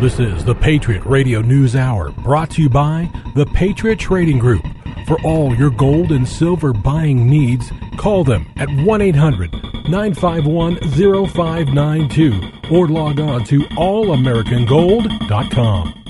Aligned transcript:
This 0.00 0.18
is 0.20 0.44
the 0.44 0.54
Patriot 0.54 1.02
Radio 1.06 1.40
News 1.40 1.74
Hour 1.74 2.10
brought 2.10 2.50
to 2.50 2.60
you 2.60 2.68
by 2.68 3.10
the 3.34 3.46
Patriot 3.46 3.98
Trading 3.98 4.38
Group. 4.38 4.62
For 5.06 5.18
all 5.22 5.54
your 5.54 5.70
gold 5.70 6.12
and 6.12 6.28
silver 6.28 6.74
buying 6.74 7.30
needs, 7.30 7.72
call 7.96 8.22
them 8.22 8.44
at 8.58 8.68
1 8.68 9.00
800 9.00 9.50
951 9.88 10.76
0592 10.90 12.40
or 12.70 12.88
log 12.88 13.20
on 13.20 13.42
to 13.44 13.60
allamericangold.com. 13.60 16.04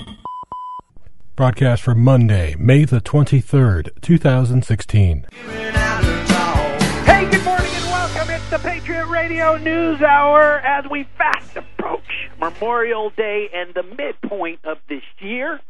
Broadcast 1.36 1.84
for 1.84 1.94
Monday, 1.94 2.56
May 2.58 2.84
the 2.84 3.00
23rd, 3.00 4.02
2016. 4.02 5.26
The 8.50 8.58
Patriot 8.58 9.06
Radio 9.06 9.56
News 9.56 10.00
Hour 10.02 10.60
as 10.60 10.84
we 10.88 11.04
fast 11.18 11.56
approach 11.56 12.30
Memorial 12.38 13.10
Day 13.10 13.48
and 13.52 13.74
the 13.74 13.82
midpoint 13.82 14.60
of 14.64 14.78
this 14.88 15.02
year. 15.18 15.60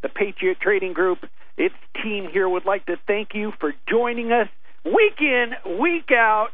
The 0.00 0.08
Patriot 0.08 0.58
Trading 0.58 0.94
Group, 0.94 1.18
its 1.58 1.74
team 2.02 2.28
here 2.32 2.48
would 2.48 2.64
like 2.64 2.86
to 2.86 2.96
thank 3.06 3.34
you 3.34 3.52
for 3.60 3.74
joining 3.86 4.32
us 4.32 4.48
week 4.82 5.20
in, 5.20 5.78
week 5.78 6.10
out. 6.10 6.48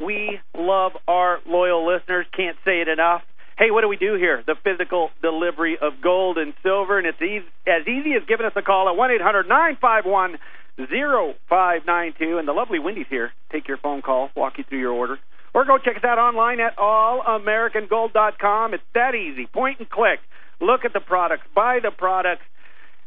We 0.00 0.40
love 0.56 0.92
our 1.06 1.38
loyal 1.46 1.86
listeners. 1.86 2.26
Can't 2.36 2.56
say 2.64 2.80
it 2.80 2.88
enough. 2.88 3.22
Hey, 3.56 3.70
what 3.70 3.82
do 3.82 3.88
we 3.88 3.96
do 3.96 4.14
here? 4.14 4.42
The 4.44 4.56
physical 4.64 5.10
delivery 5.22 5.78
of 5.80 6.00
gold 6.02 6.38
and 6.38 6.54
silver, 6.64 6.98
and 6.98 7.06
it's 7.06 7.22
easy, 7.22 7.46
as 7.68 7.86
easy 7.86 8.14
as 8.14 8.22
giving 8.26 8.46
us 8.46 8.52
a 8.56 8.62
call 8.62 8.88
at 8.88 8.96
one 8.96 9.12
eight 9.12 9.20
hundred 9.20 9.48
nine 9.48 9.76
five 9.80 10.04
one 10.06 10.38
zero 10.76 11.34
five 11.48 11.82
nine 11.86 12.14
two. 12.18 12.38
And 12.38 12.46
the 12.48 12.52
lovely 12.52 12.78
Wendy's 12.78 13.06
here. 13.08 13.32
Take 13.50 13.68
your 13.68 13.78
phone 13.78 14.02
call, 14.02 14.30
walk 14.36 14.58
you 14.58 14.64
through 14.68 14.80
your 14.80 14.92
order, 14.92 15.18
or 15.54 15.64
go 15.64 15.78
check 15.78 15.96
us 15.96 16.04
out 16.04 16.18
online 16.18 16.60
at 16.60 16.76
allamericangold.com. 16.76 18.74
It's 18.74 18.82
that 18.94 19.14
easy. 19.14 19.46
Point 19.46 19.80
and 19.80 19.88
click. 19.88 20.20
Look 20.60 20.84
at 20.84 20.92
the 20.92 21.00
products, 21.00 21.42
buy 21.54 21.80
the 21.82 21.90
products. 21.90 22.42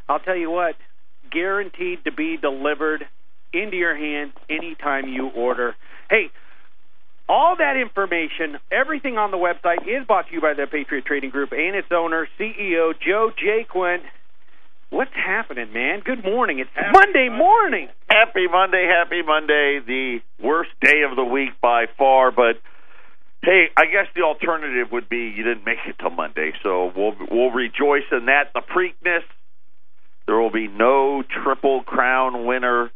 I'll 0.10 0.20
tell 0.20 0.36
you 0.36 0.52
what, 0.52 0.76
guaranteed 1.32 2.04
to 2.04 2.12
be 2.12 2.38
delivered 2.38 3.06
into 3.54 3.78
your 3.78 3.96
hand 3.96 4.34
anytime 4.50 5.08
you 5.08 5.28
order. 5.30 5.76
Hey, 6.10 6.30
all 7.28 7.56
that 7.58 7.78
information, 7.78 8.60
everything 8.72 9.18
on 9.18 9.32
the 9.32 9.38
website 9.38 9.88
is 9.88 10.06
brought 10.06 10.28
to 10.28 10.34
you 10.34 10.42
by 10.42 10.54
the 10.54 10.68
Patriot 10.70 11.06
Trading 11.06 11.30
Group 11.32 11.54
and 11.54 11.76
its 11.76 11.88
owner, 11.92 12.28
CEO 12.40 12.94
Joe 13.00 13.32
Jaquin. 13.32 14.00
What's 14.96 15.12
happening, 15.14 15.74
man? 15.74 16.00
Good 16.06 16.24
morning. 16.24 16.60
It's 16.60 16.70
Happy 16.74 16.88
Monday 16.94 17.28
morning. 17.28 17.90
Happy 18.10 18.48
Monday, 18.50 18.88
happy 18.88 19.24
Monday, 19.24 19.82
the 19.86 20.20
worst 20.42 20.70
day 20.80 21.02
of 21.02 21.18
the 21.18 21.24
week 21.26 21.50
by 21.62 21.88
far, 21.98 22.32
but 22.32 22.62
hey, 23.44 23.66
I 23.76 23.88
guess 23.88 24.08
the 24.16 24.22
alternative 24.22 24.94
would 24.94 25.10
be 25.10 25.34
you 25.36 25.44
didn't 25.44 25.66
make 25.66 25.80
it 25.86 25.98
till 26.00 26.12
Monday, 26.12 26.54
so 26.64 26.94
we'll 26.96 27.14
we'll 27.30 27.52
rejoice 27.52 28.08
in 28.10 28.28
that. 28.28 28.54
The 28.54 28.62
Preakness, 28.62 29.24
there 30.28 30.38
will 30.38 30.50
be 30.50 30.70
no 30.70 31.24
triple 31.44 31.84
crown 31.84 32.46
winner 32.46 32.90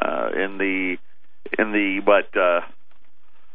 uh 0.00 0.28
in 0.36 0.58
the 0.58 0.96
in 1.58 1.72
the 1.72 2.02
but 2.06 2.38
uh 2.38 2.60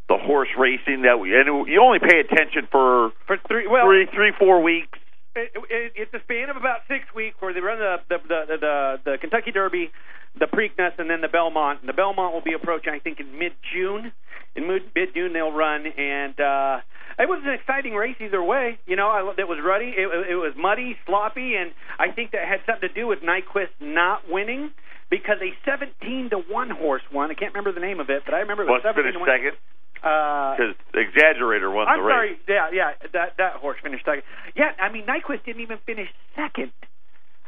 the 0.09 0.17
horse 0.17 0.49
racing 0.59 1.03
that 1.03 1.21
we 1.21 1.33
and 1.33 1.69
you 1.69 1.81
only 1.81 1.99
pay 1.99 2.19
attention 2.19 2.67
for 2.69 3.13
For 3.27 3.37
three, 3.47 3.65
well, 3.65 3.85
three 3.85 4.07
three 4.13 4.33
four 4.37 4.61
weeks. 4.61 4.96
It, 5.37 5.51
it, 5.69 5.91
it's 5.95 6.13
a 6.13 6.19
span 6.23 6.49
of 6.49 6.57
about 6.57 6.81
six 6.87 7.05
weeks 7.15 7.37
where 7.39 7.53
they 7.53 7.59
run 7.59 7.79
the 7.79 7.97
the 8.09 8.17
the, 8.27 8.57
the, 8.57 8.99
the 9.05 9.17
Kentucky 9.19 9.51
Derby, 9.51 9.91
the 10.39 10.45
Preakness, 10.45 10.97
and 10.97 11.09
then 11.09 11.21
the 11.21 11.27
Belmont. 11.27 11.81
And 11.81 11.89
the 11.89 11.93
Belmont 11.93 12.33
will 12.33 12.41
be 12.43 12.53
approaching, 12.53 12.93
I 12.93 12.99
think, 12.99 13.19
in 13.19 13.37
mid 13.37 13.53
June. 13.73 14.11
In 14.55 14.67
mid 14.67 15.13
June 15.13 15.33
they'll 15.33 15.51
run, 15.51 15.85
and 15.85 16.39
uh, 16.39 16.79
it 17.19 17.29
was 17.29 17.41
an 17.45 17.53
exciting 17.53 17.93
race 17.93 18.17
either 18.19 18.41
way. 18.41 18.79
You 18.87 18.95
know, 18.95 19.07
I, 19.07 19.21
it 19.37 19.47
was 19.47 19.59
ruddy, 19.63 19.93
it, 19.95 20.09
it 20.31 20.35
was 20.35 20.53
muddy, 20.57 20.97
sloppy, 21.05 21.55
and 21.55 21.71
I 21.99 22.11
think 22.11 22.31
that 22.31 22.47
had 22.47 22.61
something 22.65 22.89
to 22.89 22.93
do 22.93 23.07
with 23.07 23.19
Nyquist 23.19 23.73
not 23.79 24.29
winning. 24.29 24.71
Because 25.09 25.39
a 25.39 25.55
17 25.63 26.31
to 26.31 26.43
one 26.51 26.69
horse 26.69 27.01
won. 27.13 27.31
I 27.31 27.33
can't 27.33 27.55
remember 27.55 27.71
the 27.71 27.79
name 27.79 28.01
of 28.01 28.09
it, 28.09 28.23
but 28.25 28.33
I 28.33 28.39
remember 28.43 28.63
it 28.63 28.65
was 28.67 28.81
Let's 28.83 28.91
17 28.91 29.07
finish 29.07 29.15
to 29.15 29.19
one. 29.23 29.29
second 29.31 29.55
Uh, 30.03 30.55
because 30.55 30.75
Exaggerator 30.93 31.73
won 31.73 31.87
I'm 31.87 31.99
the 31.99 32.03
race. 32.03 32.13
sorry. 32.13 32.39
Yeah, 32.47 32.69
yeah. 32.73 32.91
That 33.13 33.33
that 33.37 33.53
horse 33.57 33.77
finished 33.81 34.05
second. 34.05 34.23
Yeah, 34.55 34.71
I 34.79 34.91
mean 34.91 35.05
Nyquist 35.05 35.45
didn't 35.45 35.61
even 35.61 35.77
finish 35.85 36.07
second. 36.35 36.71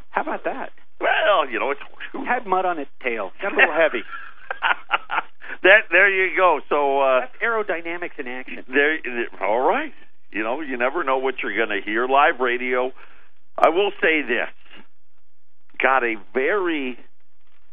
How 0.09 0.21
about 0.21 0.43
that? 0.45 0.71
Well, 0.99 1.49
you 1.49 1.59
know, 1.59 1.71
it's 1.71 1.81
Had 2.27 2.45
mud 2.45 2.65
on 2.65 2.79
its 2.79 2.91
tail. 3.03 3.31
Got 3.41 3.53
a 3.53 3.55
little 3.55 3.73
heavy. 3.73 4.03
that 5.63 5.87
there 5.91 6.09
you 6.09 6.35
go. 6.35 6.59
So 6.69 7.01
uh 7.01 7.21
That's 7.21 7.35
aerodynamics 7.43 8.17
in 8.19 8.27
action. 8.27 8.65
there 8.67 8.97
all 9.41 9.59
right. 9.61 9.93
You 10.31 10.43
know, 10.43 10.61
you 10.61 10.77
never 10.77 11.03
know 11.03 11.17
what 11.17 11.35
you're 11.41 11.55
going 11.55 11.69
to 11.69 11.81
hear 11.83 12.07
live 12.07 12.39
radio. 12.39 12.91
I 13.57 13.69
will 13.69 13.91
say 14.01 14.21
this. 14.21 14.49
Got 15.81 16.03
a 16.03 16.15
very 16.33 16.97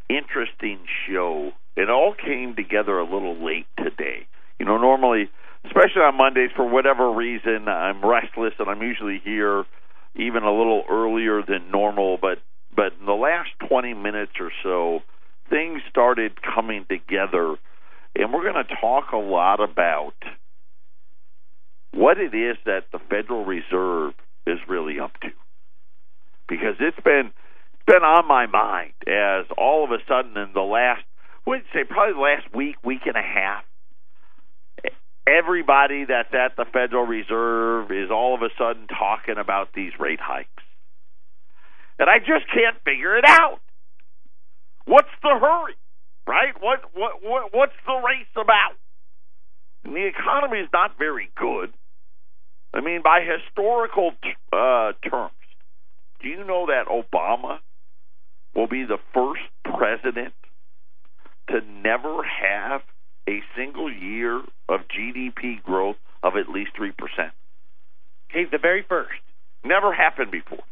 interesting 0.09 0.79
show. 1.07 1.51
It 1.75 1.89
all 1.89 2.13
came 2.15 2.55
together 2.55 2.97
a 2.97 3.03
little 3.03 3.35
late 3.43 3.67
today. 3.77 4.26
Know, 4.67 4.77
normally, 4.77 5.29
especially 5.65 6.01
on 6.01 6.17
Mondays 6.17 6.51
for 6.55 6.67
whatever 6.67 7.11
reason, 7.11 7.67
I'm 7.67 8.03
restless 8.03 8.53
and 8.59 8.69
I'm 8.69 8.81
usually 8.81 9.21
here 9.23 9.65
even 10.15 10.43
a 10.43 10.51
little 10.51 10.83
earlier 10.89 11.41
than 11.47 11.71
normal, 11.71 12.17
but 12.17 12.39
but 12.75 12.93
in 12.99 13.05
the 13.07 13.13
last 13.13 13.49
20 13.67 13.95
minutes 13.95 14.33
or 14.39 14.51
so, 14.61 14.99
things 15.49 15.81
started 15.89 16.33
coming 16.41 16.85
together 16.87 17.55
and 18.17 18.33
we're 18.33 18.43
going 18.51 18.65
to 18.65 18.75
talk 18.81 19.11
a 19.13 19.17
lot 19.17 19.59
about 19.59 20.13
what 21.93 22.17
it 22.17 22.33
is 22.33 22.57
that 22.65 22.85
the 22.91 22.99
Federal 23.09 23.45
Reserve 23.45 24.13
is 24.45 24.57
really 24.67 24.99
up 24.99 25.13
to. 25.21 25.29
Because 26.49 26.75
it's 26.79 26.99
been 27.03 27.31
been 27.85 28.03
on 28.03 28.27
my 28.27 28.47
mind 28.47 28.93
as 29.07 29.45
all 29.57 29.85
of 29.85 29.91
a 29.91 30.03
sudden 30.07 30.35
in 30.35 30.51
the 30.53 30.61
last 30.61 31.03
would 31.45 31.61
say 31.73 31.85
probably 31.87 32.13
the 32.13 32.19
last 32.19 32.53
week, 32.53 32.75
week 32.83 33.01
and 33.05 33.15
a 33.15 33.21
half, 33.21 33.63
everybody 35.27 36.05
that's 36.05 36.33
at 36.33 36.55
the 36.55 36.65
Federal 36.71 37.05
Reserve 37.05 37.91
is 37.91 38.09
all 38.11 38.35
of 38.35 38.41
a 38.41 38.49
sudden 38.57 38.87
talking 38.87 39.37
about 39.37 39.73
these 39.73 39.91
rate 39.99 40.19
hikes. 40.21 40.49
And 41.99 42.09
I 42.09 42.19
just 42.19 42.47
can't 42.53 42.77
figure 42.85 43.17
it 43.17 43.25
out. 43.27 43.59
What's 44.85 45.11
the 45.21 45.37
hurry? 45.39 45.75
Right? 46.25 46.53
What 46.59 46.81
what, 46.93 47.23
what 47.23 47.53
what's 47.53 47.75
the 47.85 47.93
race 47.93 48.31
about? 48.35 48.75
And 49.83 49.95
the 49.95 50.07
economy 50.07 50.59
is 50.59 50.69
not 50.73 50.97
very 50.97 51.29
good. 51.35 51.73
I 52.73 52.81
mean, 52.81 53.01
by 53.01 53.21
historical 53.21 54.11
t- 54.21 54.33
uh, 54.51 54.91
terms, 55.09 55.31
do 56.21 56.27
you 56.27 56.43
know 56.43 56.67
that 56.67 56.87
Obama 56.87 57.59
will 58.53 58.67
be 58.67 58.83
the 58.83 58.97
first 59.13 59.41
president 59.63 60.33
to 61.49 61.61
never 61.61 62.23
have 62.23 62.81
a 63.27 63.41
single 63.55 63.91
year 63.91 64.41
of 64.69 64.81
GDP 64.87 65.61
growth 65.63 65.97
of 66.23 66.35
at 66.35 66.49
least 66.49 66.71
3%? 66.79 66.93
He's 68.29 68.49
the 68.51 68.57
very 68.57 68.83
first. 68.87 69.19
Never 69.63 69.93
happened 69.93 70.31
before. 70.31 70.63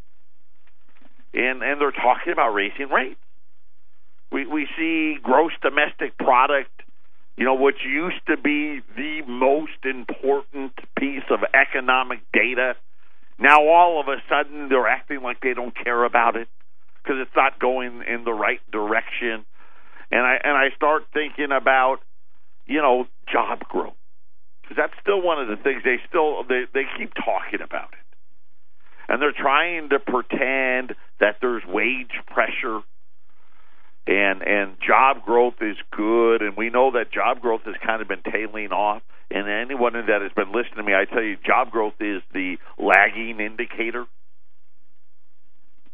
And 1.34 1.62
and 1.62 1.82
they're 1.82 1.92
talking 1.92 2.32
about 2.32 2.54
raising 2.54 2.90
rates. 2.90 3.20
We 4.32 4.46
we 4.46 4.68
see 4.78 5.18
gross 5.22 5.52
domestic 5.62 6.18
product, 6.18 6.72
you 7.38 7.46
know, 7.46 7.56
which 7.56 7.84
used 7.86 8.26
to 8.28 8.38
be 8.38 8.82
the 8.96 9.22
most 9.28 9.84
important 9.84 10.74
piece 10.98 11.24
of 11.30 11.40
economic 11.54 12.20
data. 12.32 12.76
Now 13.38 13.68
all 13.68 14.00
of 14.00 14.08
a 14.08 14.22
sudden 14.30 14.70
they're 14.70 14.88
acting 14.88 15.22
like 15.22 15.42
they 15.42 15.54
don't 15.54 15.76
care 15.76 16.06
about 16.06 16.38
it 16.38 16.48
because 17.04 17.18
it's 17.22 17.36
not 17.36 17.60
going 17.60 18.04
in 18.08 18.24
the 18.24 18.34
right 18.34 18.62
direction. 18.72 19.46
And 20.12 20.22
I 20.22 20.40
and 20.44 20.58
I 20.58 20.70
start 20.76 21.04
thinking 21.14 21.52
about, 21.52 21.98
you 22.66 22.82
know, 22.82 23.06
job 23.32 23.60
growth. 23.70 23.94
Because 24.62 24.78
that's 24.78 24.94
still 25.02 25.22
one 25.22 25.40
of 25.40 25.48
the 25.48 25.58
things 25.58 25.84
they 25.84 25.98
still 26.10 26.44
they 26.44 26.64
they 26.74 26.84
keep 26.98 27.14
talking 27.14 27.62
about 27.64 27.90
it. 27.94 28.06
And 29.08 29.22
they're 29.22 29.32
trying 29.32 29.90
to 29.90 30.00
pretend 30.00 30.96
that 31.20 31.38
there's 31.42 31.64
wage 31.68 32.18
pressure 32.28 32.82
and 34.08 34.42
and 34.42 34.78
job 34.86 35.24
growth 35.24 35.62
is 35.62 35.78
good. 35.96 36.42
And 36.42 36.58
we 36.58 36.70
know 36.70 36.92
that 36.92 37.12
job 37.12 37.42
growth 37.42 37.62
has 37.66 37.76
kind 37.86 38.02
of 38.02 38.08
been 38.08 38.24
tailing 38.24 38.72
off. 38.72 39.04
And 39.30 39.48
anyone 39.48 39.94
that 39.94 40.22
has 40.22 40.32
been 40.36 40.52
listening 40.52 40.78
to 40.78 40.84
me 40.84 40.94
I 40.96 41.06
tell 41.06 41.24
you 41.24 41.38
job 41.46 41.70
growth 41.70 41.96
is 42.00 42.22
the 42.34 42.58
lagging 42.78 43.40
indicator 43.40 44.06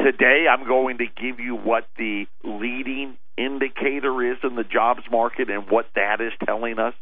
today 0.04 0.46
I'm 0.50 0.68
going 0.68 0.98
to 1.00 1.06
give 1.06 1.40
you 1.40 1.56
what 1.56 1.88
the 1.98 2.26
leading 2.44 3.18
indicator 3.38 4.32
is 4.32 4.38
in 4.44 4.56
the 4.56 4.64
jobs 4.64 5.02
market 5.12 5.50
and 5.50 5.70
what 5.70 5.88
that 5.96 6.22
is 6.22 6.34
telling 6.46 6.80
us 6.80 6.94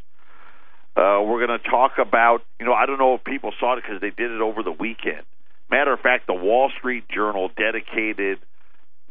uh, 1.00 1.22
we're 1.24 1.46
going 1.46 1.58
to 1.60 1.70
talk 1.70 1.94
about, 1.98 2.42
you 2.60 2.66
know, 2.66 2.74
I 2.74 2.86
don't 2.86 3.00
know 3.00 3.16
if 3.16 3.24
people 3.24 3.54
saw 3.60 3.78
it 3.78 3.84
because 3.84 4.02
they 4.02 4.10
did 4.10 4.32
it 4.32 4.42
over 4.42 4.64
the 4.64 4.72
weekend. 4.72 5.24
Matter 5.70 5.94
of 5.94 6.00
fact, 6.00 6.28
the 6.28 6.34
Wall 6.34 6.72
Street 6.78 7.06
Journal 7.08 7.50
dedicated 7.56 8.40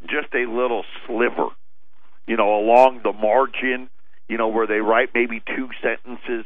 just 0.02 0.34
a 0.34 0.44
little 0.44 0.84
sliver, 1.06 1.48
you 2.26 2.36
know, 2.36 2.58
along 2.58 3.00
the 3.04 3.12
margin, 3.12 3.88
you 4.28 4.36
know, 4.36 4.48
where 4.48 4.66
they 4.66 4.80
write 4.80 5.10
maybe 5.14 5.40
two 5.56 5.68
sentences. 5.82 6.44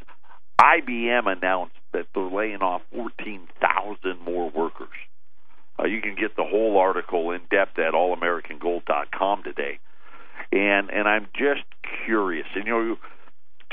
IBM 0.60 1.26
announced 1.26 1.74
that 1.92 2.06
they're 2.14 2.22
laying 2.22 2.62
off 2.62 2.82
14,000 2.94 4.20
more 4.24 4.50
workers. 4.50 4.88
Uh, 5.78 5.84
can 6.00 6.14
get 6.14 6.36
the 6.36 6.44
whole 6.44 6.78
article 6.78 7.30
in 7.30 7.40
depth 7.50 7.78
at 7.78 7.94
allamericangold.com 7.94 9.42
today. 9.42 9.78
And 10.50 10.90
and 10.90 11.08
I'm 11.08 11.26
just 11.34 11.64
curious. 12.04 12.46
And 12.54 12.66
you 12.66 12.72
know, 12.72 12.96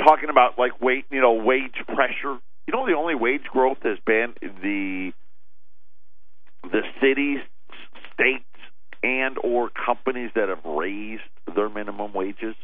talking 0.03 0.29
about 0.29 0.57
like 0.57 0.81
wait, 0.81 1.05
you 1.09 1.21
know, 1.21 1.33
wage 1.33 1.75
pressure. 1.85 2.39
You 2.67 2.73
know, 2.73 2.85
the 2.85 2.93
only 2.93 3.15
wage 3.15 3.43
growth 3.51 3.79
has 3.83 3.97
been 4.05 4.33
the 4.41 5.11
the 6.63 6.81
cities, 7.01 7.39
states, 8.13 8.43
and 9.03 9.37
or 9.43 9.69
companies 9.69 10.31
that 10.35 10.49
have 10.49 10.63
raised 10.65 11.23
their 11.55 11.69
minimum 11.69 12.13
wages. 12.13 12.55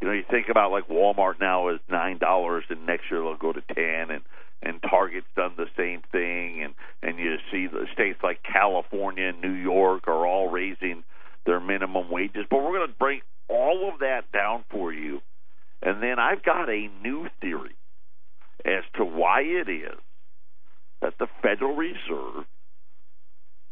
You 0.00 0.08
know, 0.08 0.14
you 0.14 0.24
think 0.30 0.48
about 0.50 0.72
like 0.72 0.88
Walmart 0.88 1.40
now 1.40 1.68
is 1.68 1.80
nine 1.90 2.18
dollars, 2.18 2.64
and 2.68 2.86
next 2.86 3.04
year 3.10 3.20
they'll 3.20 3.36
go 3.36 3.52
to 3.52 3.62
ten, 3.74 4.10
and 4.10 4.22
and 4.62 4.80
Target's 4.82 5.26
done 5.36 5.54
the 5.56 5.68
same 5.76 6.02
thing, 6.12 6.62
and 6.62 6.74
and 7.02 7.18
you 7.18 7.36
see 7.50 7.66
the 7.66 7.86
states 7.92 8.18
like 8.22 8.42
California 8.42 9.28
and 9.28 9.40
New 9.40 9.52
York 9.52 10.08
are 10.08 10.26
all 10.26 10.50
raising 10.50 11.04
their 11.46 11.60
minimum 11.60 12.10
wages. 12.10 12.44
But 12.50 12.58
we're 12.58 12.76
going 12.76 12.88
to 12.88 12.98
break 12.98 13.22
all 13.48 13.90
of 13.92 14.00
that 14.00 14.30
down 14.32 14.64
for 14.70 14.92
you, 14.92 15.20
and 15.82 16.02
then 16.02 16.18
I've 16.18 16.42
got 16.42 16.68
a 16.68 16.88
new 17.02 17.28
theory 17.40 17.76
as 18.64 18.82
to 18.96 19.04
why 19.04 19.42
it 19.42 19.68
is 19.68 19.98
that 21.00 21.14
the 21.18 21.28
Federal 21.42 21.76
Reserve 21.76 22.44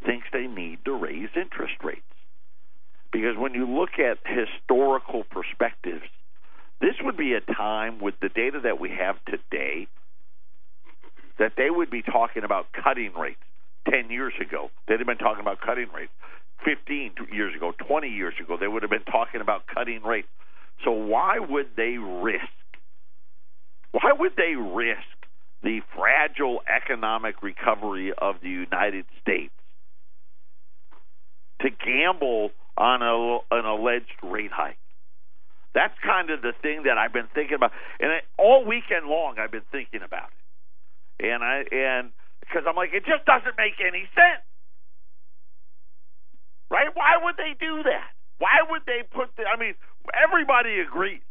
thinks 0.06 0.26
they 0.32 0.46
need 0.46 0.78
to 0.84 0.92
raise 0.92 1.30
interest 1.34 1.74
rates. 1.82 2.02
Because 3.14 3.36
when 3.38 3.54
you 3.54 3.64
look 3.64 4.00
at 4.00 4.18
historical 4.26 5.22
perspectives, 5.30 6.02
this 6.80 6.94
would 7.00 7.16
be 7.16 7.34
a 7.34 7.40
time 7.40 8.00
with 8.00 8.14
the 8.20 8.28
data 8.28 8.58
that 8.64 8.80
we 8.80 8.90
have 8.90 9.24
today 9.24 9.86
that 11.38 11.52
they 11.56 11.70
would 11.70 11.90
be 11.90 12.02
talking 12.02 12.42
about 12.42 12.66
cutting 12.72 13.12
rates 13.14 13.38
10 13.88 14.10
years 14.10 14.32
ago. 14.40 14.68
They'd 14.88 14.98
have 14.98 15.06
been 15.06 15.18
talking 15.18 15.42
about 15.42 15.60
cutting 15.60 15.86
rates 15.94 16.10
15 16.64 17.12
years 17.32 17.54
ago, 17.54 17.72
20 17.86 18.08
years 18.08 18.34
ago. 18.42 18.56
They 18.58 18.66
would 18.66 18.82
have 18.82 18.90
been 18.90 19.04
talking 19.04 19.40
about 19.40 19.68
cutting 19.72 20.02
rates. 20.02 20.26
So 20.84 20.90
why 20.90 21.38
would 21.38 21.68
they 21.76 21.98
risk? 21.98 22.50
Why 23.92 24.10
would 24.12 24.32
they 24.36 24.56
risk 24.56 25.06
the 25.62 25.82
fragile 25.96 26.62
economic 26.66 27.44
recovery 27.44 28.12
of 28.18 28.40
the 28.42 28.50
United 28.50 29.04
States 29.22 29.54
to 31.60 31.70
gamble 31.70 32.50
on 32.76 33.02
a, 33.02 33.38
an 33.54 33.64
alleged 33.64 34.18
rate 34.22 34.52
hike. 34.52 34.78
That's 35.74 35.94
kind 36.06 36.30
of 36.30 36.42
the 36.42 36.52
thing 36.62 36.84
that 36.84 36.98
I've 36.98 37.12
been 37.12 37.28
thinking 37.34 37.56
about, 37.56 37.72
and 37.98 38.12
it, 38.12 38.24
all 38.38 38.64
weekend 38.64 39.06
long 39.06 39.36
I've 39.38 39.50
been 39.50 39.66
thinking 39.72 40.02
about 40.06 40.30
it, 41.18 41.26
and 41.26 41.42
I 41.42 41.66
and 41.70 42.10
because 42.40 42.62
I'm 42.68 42.76
like, 42.76 42.94
it 42.94 43.02
just 43.06 43.26
doesn't 43.26 43.58
make 43.58 43.82
any 43.82 44.06
sense, 44.14 44.46
right? 46.70 46.94
Why 46.94 47.18
would 47.22 47.36
they 47.36 47.58
do 47.58 47.82
that? 47.90 48.14
Why 48.38 48.62
would 48.70 48.82
they 48.86 49.02
put 49.02 49.34
the? 49.36 49.50
I 49.50 49.58
mean, 49.58 49.74
everybody 50.14 50.78
agrees, 50.78 51.26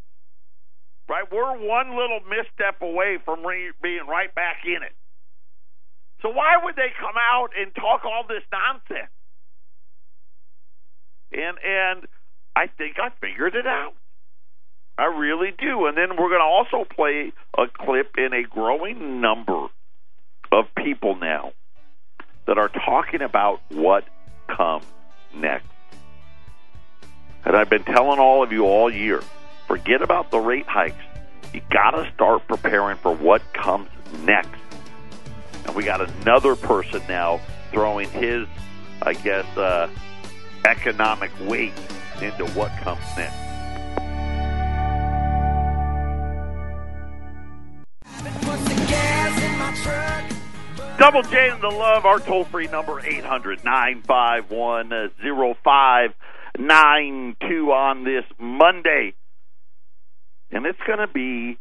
right? 1.08 1.24
We're 1.32 1.56
one 1.64 1.96
little 1.96 2.20
misstep 2.28 2.82
away 2.84 3.20
from 3.24 3.46
re, 3.46 3.72
being 3.82 4.08
right 4.12 4.34
back 4.36 4.68
in 4.68 4.84
it. 4.84 4.96
So 6.22 6.30
why 6.30 6.60
would 6.64 6.76
they 6.76 6.92
come 7.00 7.16
out 7.16 7.52
and 7.56 7.74
talk 7.76 8.04
all 8.04 8.24
this 8.28 8.44
nonsense? 8.52 9.12
And 11.34 11.58
and 11.64 12.08
I 12.56 12.68
think 12.68 12.98
I 13.00 13.10
figured 13.20 13.56
it 13.56 13.68
out. 13.68 13.94
I 14.98 15.06
really 15.06 15.52
do. 15.58 15.88
And 15.88 15.98
then 15.98 16.10
we're 16.12 16.30
going 16.30 16.40
to 16.40 16.46
also 16.46 16.86
play 16.86 17.34
a 17.58 17.66
clip 17.68 18.16
in 18.18 18.34
a 18.34 18.44
growing 18.44 19.22
number 19.22 19.68
of 20.52 20.66
people 20.78 21.16
now 21.16 21.54
that 22.46 22.58
are 22.58 22.70
talking 22.70 23.22
about 23.22 23.62
what 23.70 24.06
comes 24.48 24.86
next. 25.34 25.68
And 27.46 27.56
I've 27.56 27.70
been 27.70 27.84
telling 27.84 28.20
all 28.20 28.44
of 28.44 28.52
you 28.52 28.66
all 28.66 28.92
year, 28.92 29.24
forget 29.68 30.02
about 30.02 30.30
the 30.30 30.40
rate 30.40 30.68
hikes. 30.68 31.04
You 31.54 31.62
got 31.72 31.92
to 31.92 32.10
start 32.14 32.48
preparing 32.48 32.98
for 32.98 33.14
what 33.14 33.42
comes 33.54 33.90
next. 34.22 34.60
And 35.66 35.76
we 35.76 35.84
got 35.84 36.02
another 36.02 36.56
person 36.56 37.02
now 37.10 37.42
throwing 37.72 38.10
his, 38.10 38.48
I 39.02 39.14
guess, 39.14 39.46
uh, 39.58 39.90
economic 40.66 41.32
weight 41.42 41.74
into 42.22 42.46
what 42.52 42.72
comes 42.78 43.04
next. 43.18 43.44
Double 50.98 51.22
J 51.24 51.50
and 51.50 51.62
the 51.62 51.68
Love, 51.68 52.06
our 52.06 52.20
toll 52.20 52.46
free 52.46 52.68
number 52.68 53.00
800 53.00 53.66
951 53.66 55.12
0592 55.20 57.72
on 57.72 58.04
this 58.04 58.24
Monday. 58.40 59.14
And 60.52 60.66
it's 60.66 60.80
going 60.86 61.00
to 61.00 61.08
be, 61.08 61.58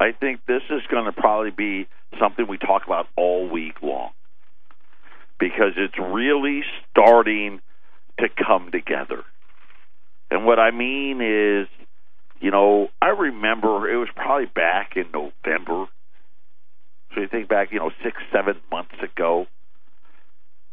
I 0.00 0.12
think 0.12 0.40
this 0.46 0.62
is 0.70 0.80
going 0.90 1.04
to 1.04 1.12
probably 1.12 1.50
be 1.50 1.86
something 2.18 2.46
we 2.48 2.58
talk 2.58 2.86
about 2.86 3.08
all 3.14 3.48
week 3.48 3.82
long 3.82 4.10
because 5.38 5.74
it's 5.76 5.98
really 5.98 6.62
starting 6.90 7.60
to 8.18 8.28
come 8.28 8.70
together. 8.70 9.24
And 10.30 10.44
what 10.44 10.58
I 10.58 10.70
mean 10.70 11.20
is, 11.20 11.68
you 12.40 12.50
know, 12.50 12.88
I 13.00 13.08
remember 13.08 13.88
it 13.88 13.96
was 13.96 14.08
probably 14.14 14.46
back 14.46 14.92
in 14.96 15.04
November. 15.12 15.86
So 17.14 17.20
you 17.20 17.28
think 17.28 17.48
back, 17.48 17.72
you 17.72 17.78
know, 17.78 17.90
six, 18.02 18.16
seven 18.32 18.56
months 18.70 18.94
ago, 19.02 19.46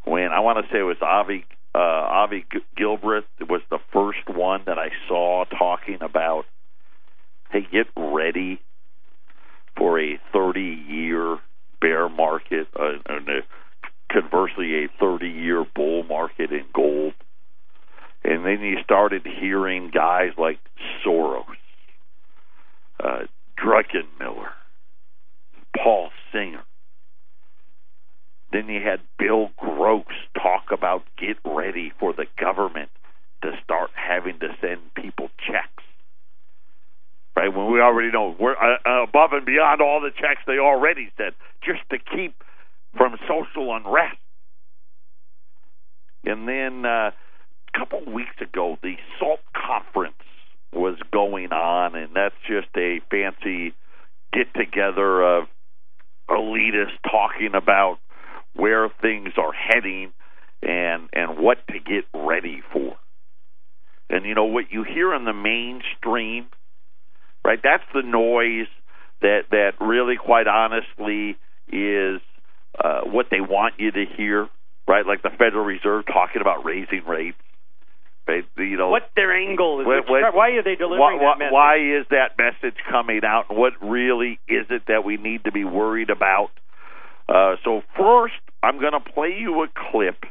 when 0.06 0.30
I 0.32 0.40
want 0.42 0.66
to 0.66 0.74
say 0.74 0.80
it 0.80 0.84
was 0.84 0.98
Avi 1.02 1.46
uh, 1.76 1.80
Avi 1.80 2.46
Gilburt 2.78 3.24
was 3.50 3.62
the 3.70 3.80
first 3.92 4.28
one 4.28 4.62
that 4.66 4.78
I 4.78 4.90
saw 5.08 5.46
talking 5.46 6.00
about, 6.02 6.46
hey, 7.52 7.66
get 7.72 7.88
ready 7.96 8.62
for 9.76 10.00
a 10.00 10.20
30-year 10.34 11.40
bear 11.82 12.10
market, 12.10 12.68
uh, 12.80 12.94
and 13.08 13.28
a, 13.28 13.40
conversely, 14.12 14.86
a 14.86 15.04
30-year 15.04 15.66
bull 15.76 16.04
market 16.04 16.52
in 16.52 16.66
gold. 16.74 17.14
And 18.24 18.46
then 18.46 18.62
you 18.62 18.78
started 18.84 19.26
hearing 19.26 19.92
guys 19.94 20.32
like 20.38 20.60
Soros, 21.06 21.44
uh, 23.04 23.24
Druckenmiller, 23.60 24.52
Paul 25.76 26.10
Singer. 26.32 26.64
Then 28.52 28.68
you 28.70 28.82
had 28.82 29.02
Bill 29.18 29.50
Gross 29.58 30.06
talk 30.36 30.72
about 30.72 31.04
get 31.18 31.38
ready 31.44 31.92
for 32.00 32.14
the 32.14 32.26
government 32.40 32.90
to 33.42 33.52
start 33.64 33.90
having 33.96 34.40
to 34.40 34.50
send 34.62 34.80
people 34.96 35.30
checks. 35.46 35.84
Right 37.36 37.54
when 37.54 37.72
we 37.72 37.82
already 37.82 38.12
know 38.12 38.36
we're 38.40 38.56
uh, 38.56 38.78
uh 38.86 39.04
above 39.04 39.34
and 39.34 39.44
beyond 39.44 39.82
all 39.82 40.00
the 40.00 40.12
checks 40.12 40.42
they 40.46 40.60
already 40.60 41.12
sent, 41.18 41.34
just 41.66 41.82
to 41.90 41.98
keep 41.98 42.36
from 42.96 43.18
social 43.28 43.76
unrest. 43.76 44.18
And 46.26 46.48
then 46.48 46.86
uh, 46.86 47.12
couple 47.78 48.00
of 48.06 48.14
weeks 48.14 48.36
ago, 48.42 48.78
the 48.82 48.96
SALT 49.20 49.40
conference 49.56 50.16
was 50.72 50.98
going 51.12 51.52
on, 51.52 51.96
and 51.96 52.16
that's 52.16 52.36
just 52.48 52.68
a 52.76 53.00
fancy 53.10 53.74
get 54.32 54.48
together 54.56 55.22
of 55.22 55.46
elitists 56.30 56.98
talking 57.04 57.52
about 57.56 57.98
where 58.56 58.90
things 59.02 59.30
are 59.38 59.54
heading 59.54 60.12
and 60.62 61.10
and 61.14 61.38
what 61.38 61.58
to 61.68 61.80
get 61.80 62.06
ready 62.14 62.62
for. 62.72 62.96
And 64.10 64.26
you 64.26 64.36
know 64.36 64.46
what 64.46 64.72
you 64.72 64.84
hear 64.84 65.14
in 65.14 65.26
the 65.26 65.34
mainstream, 65.34 66.48
right? 67.46 67.60
That's 67.62 67.84
the 67.94 68.04
noise 68.04 68.68
that 69.22 69.44
that 69.52 69.74
really, 69.80 70.16
quite 70.18 70.48
honestly, 70.48 71.38
is 71.72 72.22
uh, 72.84 73.02
what 73.06 73.28
they 73.30 73.42
want 73.42 73.76
you 73.78 73.92
to 73.92 74.06
hear, 74.18 74.48
right? 74.88 75.06
Like 75.06 75.22
the 75.22 75.30
Federal 75.30 75.66
Reserve 75.66 76.06
talking 76.06 76.42
about 76.42 76.66
raising 76.66 77.04
rates 77.08 77.38
they, 78.26 78.42
you 78.58 78.78
know, 78.78 78.90
what 78.90 79.10
their 79.16 79.36
angle 79.36 79.82
is? 79.82 79.88
What, 79.88 80.10
what, 80.10 80.34
why 80.34 80.50
are 80.52 80.64
they 80.64 80.76
delivering 80.76 81.00
why, 81.00 81.20
that 81.20 81.40
message? 81.40 81.54
Why 81.54 81.76
is 81.76 82.06
that 82.10 82.38
message 82.38 82.78
coming 82.90 83.22
out? 83.26 83.46
And 83.50 83.58
what 83.58 83.74
really 83.82 84.40
is 84.48 84.66
it 84.70 84.84
that 84.88 85.04
we 85.04 85.18
need 85.18 85.44
to 85.46 85.52
be 85.52 85.66
worried 85.66 86.10
about? 86.10 86.50
Uh, 87.28 87.56
so 87.64 87.82
first, 87.98 88.40
I'm 88.62 88.80
going 88.80 88.94
to 88.94 89.00
play 89.00 89.36
you 89.40 89.64
a 89.64 89.68
clip, 89.92 90.24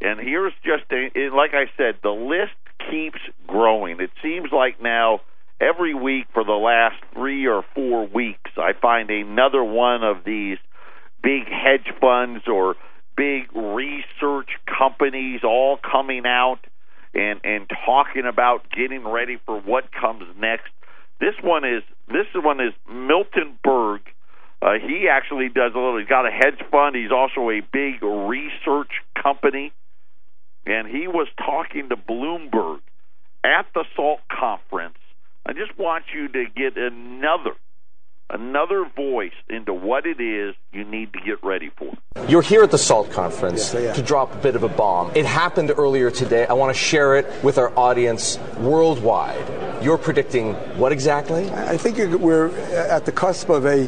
and 0.00 0.20
here's 0.20 0.52
just 0.64 0.84
a, 0.92 1.34
like 1.34 1.52
I 1.54 1.70
said, 1.76 1.96
the 2.02 2.10
list 2.10 2.54
keeps 2.90 3.20
growing. 3.46 4.00
It 4.00 4.10
seems 4.22 4.48
like 4.52 4.82
now 4.82 5.20
every 5.60 5.94
week 5.94 6.26
for 6.32 6.44
the 6.44 6.52
last 6.52 6.96
three 7.12 7.46
or 7.46 7.64
four 7.74 8.06
weeks, 8.06 8.50
I 8.56 8.72
find 8.80 9.10
another 9.10 9.62
one 9.62 10.02
of 10.02 10.24
these 10.24 10.58
big 11.22 11.44
hedge 11.48 11.92
funds 12.00 12.44
or 12.46 12.74
big 13.16 13.54
research 13.54 14.50
companies 14.66 15.40
all 15.44 15.78
coming 15.78 16.24
out 16.26 16.58
and 17.14 17.40
and 17.44 17.70
talking 17.86 18.24
about 18.26 18.64
getting 18.70 19.06
ready 19.06 19.38
for 19.46 19.60
what 19.60 19.92
comes 19.92 20.24
next. 20.38 20.70
This 21.20 21.34
one 21.42 21.64
is 21.64 21.82
this 22.08 22.26
one 22.34 22.60
is 22.60 22.72
Milton 22.90 23.58
Berg 23.62 24.02
Uh, 24.62 24.74
he 24.80 25.08
actually 25.10 25.48
does 25.48 25.72
a 25.74 25.78
little. 25.78 25.98
He's 25.98 26.08
got 26.08 26.26
a 26.26 26.30
hedge 26.30 26.60
fund. 26.70 26.96
He's 26.96 27.12
also 27.12 27.50
a 27.50 27.60
big 27.60 28.02
research 28.02 28.90
company, 29.22 29.72
and 30.64 30.88
he 30.88 31.06
was 31.06 31.28
talking 31.36 31.90
to 31.90 31.96
Bloomberg 31.96 32.80
at 33.44 33.66
the 33.74 33.84
SALT 33.94 34.20
conference. 34.30 34.96
I 35.44 35.52
just 35.52 35.78
want 35.78 36.04
you 36.14 36.28
to 36.28 36.46
get 36.56 36.78
another 36.78 37.52
another 38.30 38.84
voice 38.96 39.32
into 39.48 39.72
what 39.72 40.06
it 40.06 40.20
is 40.20 40.54
you 40.72 40.84
need 40.84 41.12
to 41.12 41.20
get 41.20 41.42
ready 41.44 41.70
for. 41.76 41.92
You're 42.28 42.42
here 42.42 42.62
at 42.62 42.70
the 42.70 42.78
SALT 42.78 43.10
conference 43.10 43.72
Yes, 43.72 43.74
I 43.74 43.88
am. 43.90 43.94
to 43.96 44.02
drop 44.02 44.34
a 44.34 44.38
bit 44.38 44.56
of 44.56 44.62
a 44.62 44.68
bomb. 44.68 45.12
It 45.14 45.26
happened 45.26 45.72
earlier 45.76 46.10
today. 46.10 46.46
I 46.46 46.54
want 46.54 46.74
to 46.74 46.78
share 46.78 47.16
it 47.16 47.26
with 47.44 47.58
our 47.58 47.76
audience 47.78 48.38
worldwide. 48.58 49.82
You're 49.84 49.98
predicting 49.98 50.54
what 50.78 50.92
exactly? 50.92 51.50
I 51.50 51.76
think 51.76 51.98
we're 52.20 52.48
at 52.72 53.04
the 53.04 53.12
cusp 53.12 53.48
of 53.50 53.66
a 53.66 53.86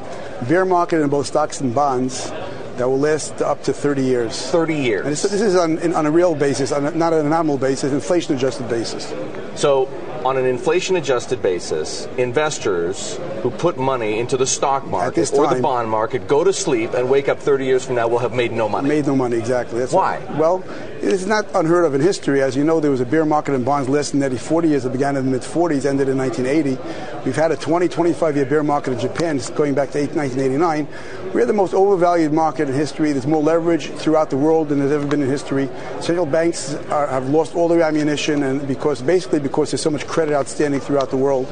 bear 0.48 0.64
market 0.64 1.00
in 1.00 1.08
both 1.08 1.26
stocks 1.26 1.60
and 1.60 1.74
bonds 1.74 2.30
that 2.76 2.86
will 2.86 2.98
last 3.00 3.40
up 3.40 3.62
to 3.64 3.72
30 3.72 4.02
years. 4.02 4.38
30 4.50 4.74
years. 4.74 5.00
And 5.06 5.12
this, 5.12 5.22
this 5.22 5.40
is 5.40 5.56
on, 5.56 5.78
in- 5.78 5.94
on 5.94 6.04
a 6.04 6.10
real 6.10 6.34
basis, 6.34 6.72
on 6.72 6.84
a, 6.84 6.90
not 6.90 7.14
on 7.14 7.24
a 7.24 7.28
nominal 7.28 7.56
basis, 7.56 7.90
inflation 7.92 8.34
adjusted 8.36 8.68
basis. 8.68 9.14
So, 9.58 9.86
on 10.26 10.36
an 10.36 10.44
inflation 10.44 10.96
adjusted 10.96 11.40
basis, 11.40 12.06
investors 12.18 13.16
who 13.42 13.50
put 13.50 13.78
money 13.78 14.18
into 14.18 14.36
the 14.36 14.46
stock 14.46 14.84
market 14.88 15.14
this 15.14 15.30
or 15.30 15.46
the 15.54 15.62
bond 15.62 15.88
market 15.88 16.26
go 16.26 16.42
to 16.42 16.52
sleep 16.52 16.94
and 16.94 17.08
wake 17.08 17.28
up 17.28 17.38
30 17.38 17.64
years 17.64 17.86
from 17.86 17.94
now 17.94 18.08
will 18.08 18.18
have 18.18 18.32
made 18.32 18.50
no 18.50 18.68
money. 18.68 18.88
Made 18.88 19.06
no 19.06 19.14
money, 19.14 19.36
exactly. 19.36 19.78
That's 19.78 19.92
Why? 19.92 20.18
Well, 20.36 20.64
it's 21.00 21.26
not 21.26 21.46
unheard 21.54 21.84
of 21.84 21.94
in 21.94 22.00
history. 22.00 22.42
As 22.42 22.56
you 22.56 22.64
know, 22.64 22.80
there 22.80 22.90
was 22.90 23.00
a 23.00 23.06
bear 23.06 23.24
market 23.24 23.54
in 23.54 23.62
bonds 23.62 23.88
less 23.88 24.10
than 24.10 24.18
nearly 24.18 24.36
40 24.36 24.68
years. 24.68 24.84
It 24.84 24.90
began 24.90 25.16
in 25.16 25.26
the 25.26 25.30
mid 25.30 25.42
40s, 25.42 25.86
ended 25.86 26.08
in 26.08 26.18
1980. 26.18 27.24
We've 27.24 27.36
had 27.36 27.52
a 27.52 27.56
20, 27.56 27.86
25 27.86 28.36
year 28.36 28.46
bear 28.46 28.64
market 28.64 28.94
in 28.94 28.98
Japan 28.98 29.40
going 29.54 29.74
back 29.74 29.90
to 29.92 29.98
8, 29.98 30.16
1989. 30.16 30.88
We're 31.32 31.46
the 31.46 31.52
most 31.52 31.74
overvalued 31.74 32.32
market 32.32 32.68
in 32.68 32.74
history. 32.74 33.12
There's 33.12 33.26
more 33.26 33.42
leverage 33.42 33.90
throughout 33.90 34.30
the 34.30 34.36
world 34.36 34.70
than 34.70 34.80
there's 34.80 34.90
ever 34.90 35.06
been 35.06 35.22
in 35.22 35.28
history. 35.28 35.68
Central 36.00 36.26
banks 36.26 36.74
are, 36.90 37.06
have 37.06 37.28
lost 37.28 37.54
all 37.54 37.68
their 37.68 37.82
ammunition, 37.82 38.42
and 38.42 38.66
because 38.66 39.02
basically 39.02 39.38
because 39.38 39.70
there's 39.70 39.82
so 39.82 39.90
much 39.90 40.06
credit 40.16 40.34
outstanding 40.34 40.80
throughout 40.80 41.10
the 41.10 41.16
world. 41.16 41.46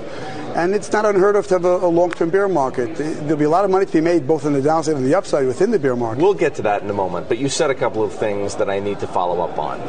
And 0.56 0.74
it's 0.74 0.90
not 0.90 1.04
unheard 1.04 1.36
of 1.36 1.46
to 1.48 1.54
have 1.56 1.66
a, 1.66 1.76
a 1.84 1.92
long-term 2.00 2.30
bear 2.30 2.48
market. 2.48 2.96
There'll 2.96 3.36
be 3.36 3.44
a 3.44 3.50
lot 3.50 3.66
of 3.66 3.70
money 3.70 3.84
to 3.84 3.92
be 3.92 4.00
made 4.00 4.26
both 4.26 4.46
on 4.46 4.54
the 4.54 4.62
downside 4.62 4.96
and 4.96 5.04
the 5.04 5.14
upside 5.14 5.46
within 5.46 5.70
the 5.70 5.78
bear 5.78 5.94
market. 5.94 6.22
We'll 6.22 6.32
get 6.32 6.54
to 6.54 6.62
that 6.62 6.80
in 6.80 6.88
a 6.88 6.94
moment, 6.94 7.28
but 7.28 7.36
you 7.36 7.50
said 7.50 7.68
a 7.68 7.74
couple 7.74 8.02
of 8.02 8.14
things 8.14 8.56
that 8.56 8.70
I 8.70 8.80
need 8.80 9.00
to 9.00 9.06
follow 9.06 9.42
up 9.42 9.58
on. 9.58 9.80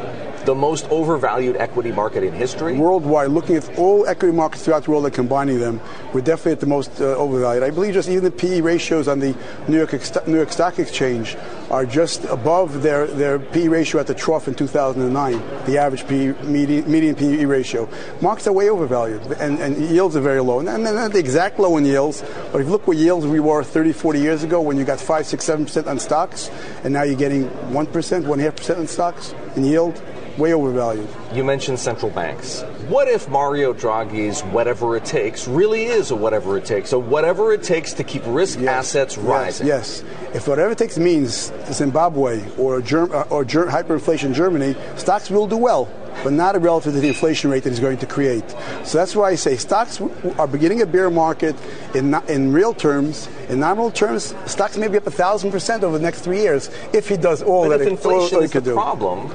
The 0.46 0.56
most 0.56 0.86
overvalued 0.92 1.58
equity 1.58 1.92
market 1.92 2.24
in 2.24 2.34
history? 2.34 2.78
worldwide, 2.78 3.30
looking 3.30 3.56
at 3.56 3.78
all 3.78 4.06
equity 4.08 4.34
markets 4.34 4.64
throughout 4.64 4.84
the 4.84 4.92
world 4.92 5.06
and 5.06 5.14
combining 5.14 5.60
them, 5.60 5.82
we're 6.14 6.22
definitely 6.22 6.54
at 6.54 6.60
the 6.60 6.68
most 6.68 7.02
uh, 7.02 7.16
overvalued. 7.16 7.64
I 7.64 7.72
believe 7.72 7.94
just 7.94 8.10
even 8.10 8.24
the 8.24 8.32
PE 8.32 8.62
ratios 8.62 9.08
on 9.08 9.20
the 9.20 9.36
New 9.68 9.78
York 9.78 9.94
New 10.28 10.36
York 10.36 10.52
Stock 10.52 10.78
Exchange 10.78 11.36
are 11.72 11.86
just 11.86 12.24
above 12.26 12.84
their, 12.84 13.08
their 13.08 13.40
PE 13.40 13.68
ratio 13.68 14.00
at 14.00 14.08
the 14.08 14.14
trough 14.14 14.48
in 14.48 14.54
2009, 14.54 15.66
the 15.66 15.78
average 15.78 16.08
PE 16.08 16.34
median, 16.44 16.90
median 16.90 17.16
PE 17.16 17.46
ratio. 17.46 17.90
Markets 18.22 18.48
are 18.48 18.54
way 18.54 18.70
overvalued, 18.70 19.22
and, 19.40 19.60
and 19.60 19.78
yields 19.90 20.16
are 20.16 20.22
very 20.22 20.42
low. 20.42 20.60
And, 20.60 20.84
not 20.84 21.12
the 21.12 21.20
exact 21.20 21.60
low 21.60 21.78
in 21.78 21.86
yields, 21.86 22.24
but 22.52 22.62
if 22.62 22.68
you 22.68 22.72
look 22.72 22.88
where 22.88 22.98
yields 22.98 23.26
we 23.26 23.40
were 23.40 23.64
30, 23.64 23.94
40 23.94 24.20
years 24.20 24.44
ago 24.44 24.62
when 24.62 24.78
you 24.78 24.86
got 24.86 25.00
5, 25.00 25.26
6, 25.26 25.44
7% 25.46 25.88
on 25.88 26.00
stocks, 26.00 26.50
and 26.84 26.94
now 26.94 27.04
you're 27.04 27.18
getting 27.18 27.50
1%, 27.50 27.88
1.5% 27.88 28.78
on 28.78 28.88
stocks 28.88 29.34
in 29.56 29.64
yield, 29.64 30.02
way 30.38 30.54
overvalued. 30.54 31.08
You 31.34 31.44
mentioned 31.44 31.80
central 31.80 32.12
banks. 32.12 32.62
What 32.90 33.08
if 33.08 33.30
Mario 33.30 33.74
Draghi's 33.74 34.42
whatever 34.42 34.96
it 34.98 35.06
takes 35.06 35.48
really 35.48 35.86
is 35.86 36.12
a 36.12 36.16
whatever 36.16 36.58
it 36.58 36.66
takes? 36.66 36.90
So 36.90 37.00
whatever 37.00 37.54
it 37.54 37.64
takes 37.64 37.94
to 37.94 38.04
keep 38.04 38.22
risk 38.26 38.60
assets 38.62 39.18
rising. 39.18 39.68
Yes, 39.68 40.04
yes. 40.04 40.36
If 40.36 40.48
whatever 40.48 40.72
it 40.72 40.78
takes 40.78 40.98
means 40.98 41.52
Zimbabwe 41.72 42.44
or 42.58 42.82
Germ- 42.82 43.12
uh, 43.12 43.24
or 43.30 43.44
hyperinflation 43.46 44.34
Germany, 44.34 44.76
stocks 44.98 45.30
will 45.30 45.48
do 45.48 45.58
well, 45.58 45.88
but 46.24 46.34
not 46.34 46.62
relative 46.62 46.94
to 46.94 47.00
the 47.00 47.08
inflation 47.08 47.50
rate 47.50 47.64
that 47.64 47.80
going 47.82 47.98
to 47.98 48.06
create. 48.06 48.48
So 48.84 48.98
that's 48.98 49.16
why 49.16 49.30
I 49.32 49.36
say 49.36 49.56
stocks 49.58 50.00
are 50.38 50.48
beginning 50.48 50.82
a 50.82 50.86
bear 50.86 51.10
market 51.10 51.56
in 51.94 52.12
no- 52.12 52.24
in 52.28 52.52
real 52.54 52.74
terms. 52.74 53.28
In 53.50 53.60
nominal 53.60 53.92
terms, 53.92 54.36
stocks 54.46 54.78
may 54.78 54.88
be 54.88 54.98
up 54.98 55.08
a 55.08 55.12
thousand 55.12 55.52
percent 55.52 55.84
over 55.84 55.98
the 55.98 56.04
next 56.04 56.22
three 56.22 56.40
years 56.42 56.70
if 56.94 57.10
he 57.10 57.18
does 57.18 57.42
all 57.42 57.68
But 57.70 57.78
that 57.80 57.88
if 57.88 57.88
it, 57.88 58.06
all 58.06 58.14
inflation 58.14 58.44
is 58.44 58.52
he 58.54 58.60
the 58.60 58.66
do. 58.72 58.74
problem, 58.74 59.32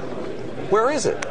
where 0.70 0.90
is 0.90 1.06
it? 1.06 1.26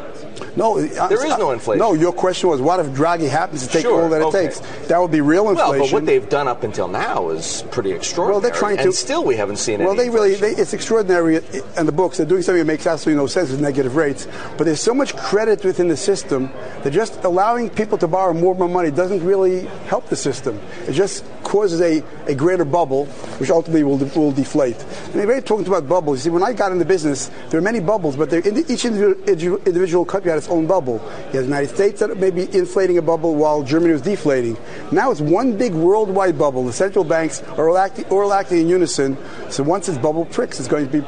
No, 0.56 0.80
There 0.80 1.24
is 1.26 1.38
no 1.38 1.50
inflation. 1.52 1.78
No, 1.78 1.92
your 1.94 2.12
question 2.12 2.48
was, 2.48 2.60
what 2.60 2.80
if 2.80 2.86
Draghi 2.88 3.28
happens 3.28 3.66
to 3.66 3.72
take 3.72 3.82
Sure, 3.82 4.02
all 4.02 4.08
that 4.08 4.20
it 4.20 4.24
okay. 4.24 4.46
takes? 4.46 4.60
That 4.88 4.98
would 5.00 5.10
be 5.10 5.20
real 5.20 5.48
inflation. 5.50 5.70
Well, 5.80 5.80
but 5.88 5.92
what 5.92 6.06
they've 6.06 6.28
done 6.28 6.48
up 6.48 6.62
until 6.62 6.88
now 6.88 7.30
is 7.30 7.62
pretty 7.70 7.92
extraordinary. 7.92 8.32
Well, 8.34 8.40
they're 8.40 8.58
trying 8.58 8.76
to- 8.78 8.82
and 8.84 8.94
still 8.94 9.24
we 9.24 9.36
haven't 9.36 9.56
seen 9.58 9.80
it. 9.80 9.84
Well, 9.84 9.94
they 9.94 10.10
really, 10.10 10.34
they, 10.34 10.50
it's 10.52 10.72
extraordinary 10.72 11.36
in 11.76 11.86
the 11.86 11.92
books. 11.92 12.16
They're 12.16 12.26
doing 12.26 12.42
something 12.42 12.58
that 12.60 12.66
makes 12.66 12.86
absolutely 12.86 13.22
no 13.22 13.26
sense 13.26 13.50
with 13.50 13.60
negative 13.60 13.96
rates. 13.96 14.26
But 14.56 14.64
there's 14.64 14.80
so 14.82 14.94
much 14.94 15.16
credit 15.16 15.64
within 15.64 15.88
the 15.88 15.96
system 15.96 16.50
that 16.82 16.90
just 16.92 17.22
allowing 17.24 17.70
people 17.70 17.98
to 17.98 18.08
borrow 18.08 18.32
more 18.32 18.52
and 18.52 18.58
more 18.58 18.68
money 18.68 18.90
doesn't 18.90 19.24
really 19.24 19.66
help 19.86 20.08
the 20.08 20.16
system. 20.16 20.60
It 20.86 20.92
just 20.92 21.24
causes 21.44 21.80
a, 21.80 22.02
a 22.26 22.34
greater 22.34 22.64
bubble, 22.64 23.06
which 23.38 23.50
ultimately 23.50 23.82
will, 23.84 23.98
de- 23.98 24.18
will 24.18 24.32
deflate. 24.32 24.76
And 25.06 25.14
they're 25.14 25.26
very 25.26 25.42
talking 25.42 25.66
about 25.66 25.88
bubbles. 25.88 26.18
You 26.18 26.22
see, 26.24 26.34
when 26.34 26.42
I 26.42 26.52
got 26.52 26.72
into 26.72 26.84
business, 26.84 27.30
there 27.50 27.58
are 27.58 27.62
many 27.62 27.80
bubbles, 27.80 28.16
but 28.16 28.32
each 28.32 28.84
individual, 28.84 29.56
individual 29.66 30.04
country 30.04 30.30
had 30.30 30.39
its 30.40 30.48
own 30.48 30.66
bubble. 30.66 30.94
You 30.94 31.00
had 31.00 31.32
the 31.32 31.42
United 31.44 31.74
States 31.74 32.00
that 32.00 32.16
may 32.16 32.30
be 32.30 32.42
inflating 32.56 32.98
a 32.98 33.02
bubble 33.02 33.34
while 33.36 33.62
Germany 33.62 33.92
was 33.92 34.02
deflating. 34.02 34.56
Now 34.90 35.10
it's 35.10 35.20
one 35.20 35.56
big 35.56 35.72
worldwide 35.72 36.38
bubble. 36.38 36.64
The 36.64 36.72
central 36.72 37.04
banks 37.04 37.42
are 37.58 37.68
all 37.68 37.78
acting, 37.78 38.06
all 38.06 38.32
acting 38.32 38.62
in 38.62 38.68
unison. 38.68 39.16
So 39.50 39.62
once 39.62 39.86
this 39.86 39.98
bubble 39.98 40.24
pricks, 40.24 40.58
it's 40.58 40.68
going 40.68 40.88
to 40.88 41.00
be 41.00 41.06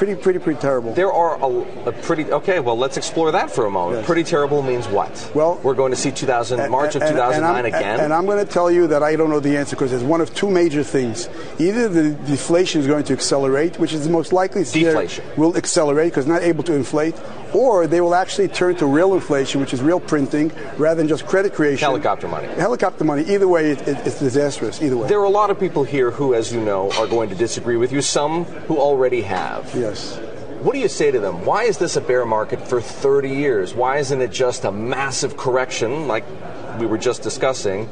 pretty, 0.00 0.14
pretty, 0.14 0.38
pretty 0.38 0.58
terrible. 0.58 0.94
There 0.94 1.12
are 1.12 1.36
a, 1.42 1.88
a 1.90 1.92
pretty 1.92 2.24
okay. 2.32 2.58
Well, 2.58 2.78
let's 2.78 2.96
explore 2.96 3.30
that 3.32 3.50
for 3.50 3.66
a 3.66 3.70
moment. 3.70 3.98
Yes. 3.98 4.06
Pretty 4.06 4.24
terrible 4.24 4.62
means 4.62 4.88
what? 4.88 5.30
Well- 5.34 5.60
we're 5.62 5.74
going 5.74 5.90
to 5.92 5.96
see 5.96 6.10
2000 6.10 6.70
March 6.70 6.94
of 6.94 7.02
And- 7.02 7.10
and- 7.10 7.18
2009 7.18 7.56
and 7.58 7.66
again. 7.66 8.00
And 8.00 8.14
I'm 8.14 8.24
going 8.24 8.44
to 8.44 8.50
tell 8.50 8.70
you 8.70 8.86
that 8.86 9.02
I 9.02 9.14
don't 9.14 9.28
know 9.28 9.40
the 9.40 9.58
answer 9.58 9.76
because 9.76 9.90
there's 9.90 10.02
one 10.02 10.22
of 10.22 10.34
two 10.34 10.48
major 10.50 10.82
things. 10.82 11.28
Either 11.58 11.86
the 11.88 12.12
deflation 12.26 12.80
is 12.80 12.86
going 12.86 13.04
to 13.04 13.12
accelerate, 13.12 13.78
which 13.78 13.92
is 13.92 14.04
the 14.04 14.10
most 14.10 14.32
likely 14.32 14.64
scenario, 14.64 14.92
Deflation. 15.02 15.24
will 15.36 15.54
accelerate 15.56 16.12
because 16.12 16.26
not 16.26 16.42
able 16.42 16.64
to 16.64 16.72
inflate, 16.72 17.14
or 17.52 17.86
they 17.86 18.00
will 18.00 18.14
actually 18.14 18.48
turn 18.48 18.76
to 18.76 18.86
real 18.86 19.12
inflation, 19.12 19.60
which 19.60 19.74
is 19.74 19.82
real 19.82 20.00
printing, 20.00 20.50
rather 20.78 20.96
than 20.98 21.08
just 21.08 21.26
credit 21.26 21.52
creation. 21.52 21.84
Helicopter 21.84 22.26
money. 22.28 22.48
Helicopter 22.48 23.04
money. 23.04 23.22
Either 23.34 23.48
way, 23.48 23.72
it, 23.72 23.80
it, 23.86 23.98
it's 24.06 24.18
disastrous. 24.18 24.80
Either 24.80 24.96
way. 24.96 25.08
there 25.08 25.20
are 25.20 25.24
a 25.34 25.36
lot 25.42 25.50
of 25.50 25.58
people 25.60 25.84
here 25.84 26.10
who, 26.10 26.32
as 26.34 26.52
you 26.52 26.60
know, 26.60 26.90
are 26.92 27.06
going 27.06 27.28
to 27.28 27.34
disagree 27.34 27.76
with 27.76 27.92
you. 27.92 28.00
Some 28.00 28.44
who 28.66 28.78
already 28.78 29.20
have. 29.22 29.70
yes. 29.74 29.89
What 29.98 30.74
do 30.74 30.78
you 30.78 30.88
say 30.88 31.10
to 31.10 31.20
them? 31.20 31.44
Why 31.44 31.64
is 31.64 31.78
this 31.78 31.96
a 31.96 32.00
bear 32.00 32.26
market 32.26 32.66
for 32.68 32.80
30 32.80 33.30
years? 33.30 33.74
Why 33.74 33.98
isn't 33.98 34.20
it 34.20 34.30
just 34.30 34.64
a 34.64 34.72
massive 34.72 35.36
correction 35.36 36.06
like 36.06 36.24
we 36.78 36.86
were 36.86 36.98
just 36.98 37.22
discussing? 37.22 37.88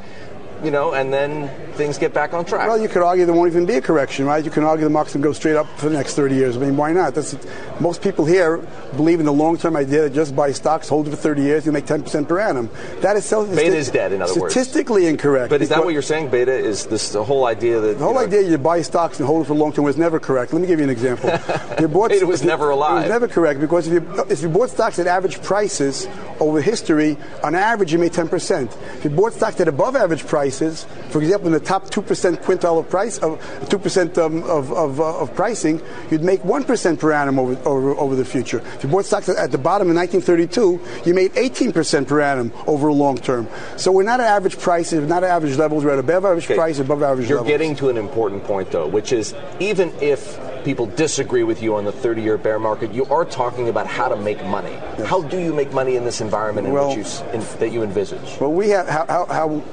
You 0.63 0.71
know, 0.71 0.93
and 0.93 1.13
then 1.13 1.49
things 1.75 1.97
get 1.97 2.13
back 2.13 2.33
on 2.33 2.43
track. 2.43 2.67
Well, 2.67 2.77
you 2.77 2.89
could 2.89 3.01
argue 3.01 3.25
there 3.25 3.33
won't 3.33 3.49
even 3.51 3.65
be 3.65 3.75
a 3.75 3.81
correction, 3.81 4.25
right? 4.25 4.43
You 4.43 4.51
can 4.51 4.63
argue 4.65 4.83
the 4.83 4.89
market's 4.89 5.13
going 5.13 5.23
to 5.23 5.29
go 5.29 5.33
straight 5.33 5.55
up 5.55 5.67
for 5.77 5.87
the 5.87 5.95
next 5.95 6.15
30 6.15 6.35
years. 6.35 6.57
I 6.57 6.59
mean, 6.59 6.75
why 6.75 6.91
not? 6.91 7.15
That's, 7.15 7.37
most 7.79 8.01
people 8.01 8.25
here 8.25 8.57
believe 8.97 9.21
in 9.21 9.25
the 9.25 9.31
long-term 9.31 9.77
idea 9.77 10.01
that 10.01 10.13
just 10.13 10.35
buy 10.35 10.51
stocks, 10.51 10.89
hold 10.89 11.07
it 11.07 11.11
for 11.11 11.15
30 11.15 11.41
years, 11.41 11.65
you 11.65 11.71
make 11.71 11.85
10% 11.85 12.27
per 12.27 12.39
annum. 12.39 12.69
That 12.99 13.15
is 13.15 13.23
so, 13.23 13.45
Beta 13.45 13.75
is 13.77 13.89
dead, 13.89 14.11
in 14.11 14.21
other 14.21 14.37
words. 14.37 14.53
statistically 14.53 15.05
incorrect. 15.07 15.49
but 15.49 15.61
is 15.61 15.69
that 15.69 15.83
what 15.83 15.93
you're 15.93 16.01
saying? 16.01 16.29
Beta 16.29 16.51
is 16.51 16.87
this 16.87 17.11
the 17.13 17.23
whole 17.23 17.45
idea 17.45 17.79
that 17.79 17.97
The 17.97 18.03
whole 18.03 18.13
you 18.13 18.19
know, 18.19 18.25
idea 18.25 18.41
you 18.41 18.57
buy 18.57 18.81
stocks 18.81 19.19
and 19.19 19.25
hold 19.25 19.43
it 19.43 19.45
for 19.45 19.53
long 19.53 19.71
term 19.71 19.85
was 19.85 19.97
never 19.97 20.19
correct. 20.19 20.51
Let 20.51 20.61
me 20.61 20.67
give 20.67 20.79
you 20.79 20.85
an 20.85 20.91
example. 20.91 21.29
You 21.79 21.87
bought, 21.87 22.09
Beta 22.09 22.25
was 22.27 22.43
never 22.43 22.71
alive. 22.71 22.97
It 22.97 23.01
was 23.03 23.09
never 23.09 23.27
correct 23.29 23.61
because 23.61 23.87
if 23.87 23.93
you 23.93 24.25
if 24.29 24.41
you 24.41 24.49
bought 24.49 24.69
stocks 24.69 24.99
at 24.99 25.07
average 25.07 25.41
prices 25.41 26.09
over 26.41 26.59
history, 26.59 27.15
on 27.41 27.55
average 27.55 27.93
you 27.93 27.99
made 27.99 28.11
10%. 28.11 28.65
If 28.97 29.05
you 29.05 29.09
bought 29.09 29.31
stocks 29.31 29.61
at 29.61 29.69
above 29.69 29.95
average 29.95 30.25
prices, 30.27 30.48
for 30.49 31.21
example, 31.21 31.47
in 31.47 31.53
the 31.53 31.59
top 31.59 31.89
2% 31.89 32.37
quintile 32.43 32.79
of 32.79 32.89
price 32.89 33.17
of 33.19 33.39
2% 33.69 34.17
um, 34.17 34.43
of, 34.43 34.71
of, 34.73 34.99
uh, 34.99 35.19
of 35.19 35.33
pricing, 35.35 35.81
you'd 36.09 36.23
make 36.23 36.41
1% 36.41 36.99
per 36.99 37.11
annum 37.11 37.37
over, 37.39 37.55
over 37.67 37.95
over 37.95 38.15
the 38.15 38.25
future. 38.25 38.59
If 38.75 38.83
you 38.83 38.89
bought 38.89 39.05
stocks 39.05 39.29
at 39.29 39.51
the 39.51 39.57
bottom 39.57 39.89
in 39.89 39.95
1932, 39.95 41.07
you 41.07 41.13
made 41.13 41.31
18% 41.33 42.07
per 42.07 42.21
annum 42.21 42.51
over 42.67 42.87
a 42.87 42.93
long 42.93 43.17
term. 43.17 43.47
So 43.77 43.91
we're 43.91 44.03
not 44.03 44.19
at 44.19 44.27
average 44.27 44.57
prices, 44.57 45.01
we're 45.01 45.07
not 45.07 45.23
at 45.23 45.29
average 45.29 45.57
levels, 45.57 45.85
we're 45.85 45.93
at 45.93 45.99
above 45.99 46.25
average 46.25 46.45
Okay. 46.45 46.55
price, 46.55 46.79
above 46.79 47.03
average 47.03 47.29
You're 47.29 47.37
levels. 47.39 47.51
getting 47.51 47.75
to 47.77 47.89
an 47.89 47.97
important 47.97 48.43
point, 48.43 48.71
though, 48.71 48.87
which 48.87 49.11
is 49.11 49.35
even 49.59 49.93
if 50.01 50.39
people 50.63 50.85
disagree 50.87 51.43
with 51.43 51.61
you 51.61 51.75
on 51.75 51.85
the 51.85 51.91
30 51.91 52.21
year 52.21 52.37
bear 52.37 52.59
market, 52.59 52.93
you 52.93 53.05
are 53.05 53.25
talking 53.25 53.69
about 53.69 53.87
how 53.87 54.09
to 54.09 54.15
make 54.15 54.43
money. 54.45 54.73
How 55.05 55.21
do 55.21 55.39
you 55.39 55.53
make 55.53 55.71
money 55.73 55.95
in 55.95 56.03
this 56.05 56.21
environment 56.21 56.67
in 56.67 56.73
Well- 56.73 56.95
which 56.95 57.07
you, 57.07 57.25
in, 57.33 57.41
that 57.59 57.71
you 57.71 57.83
envisage? 57.83 58.39
Well, 58.39 58.51
we 58.51 58.69
have 58.69 58.87
how, 58.87 59.05
how, 59.07 59.25
how 59.25 59.63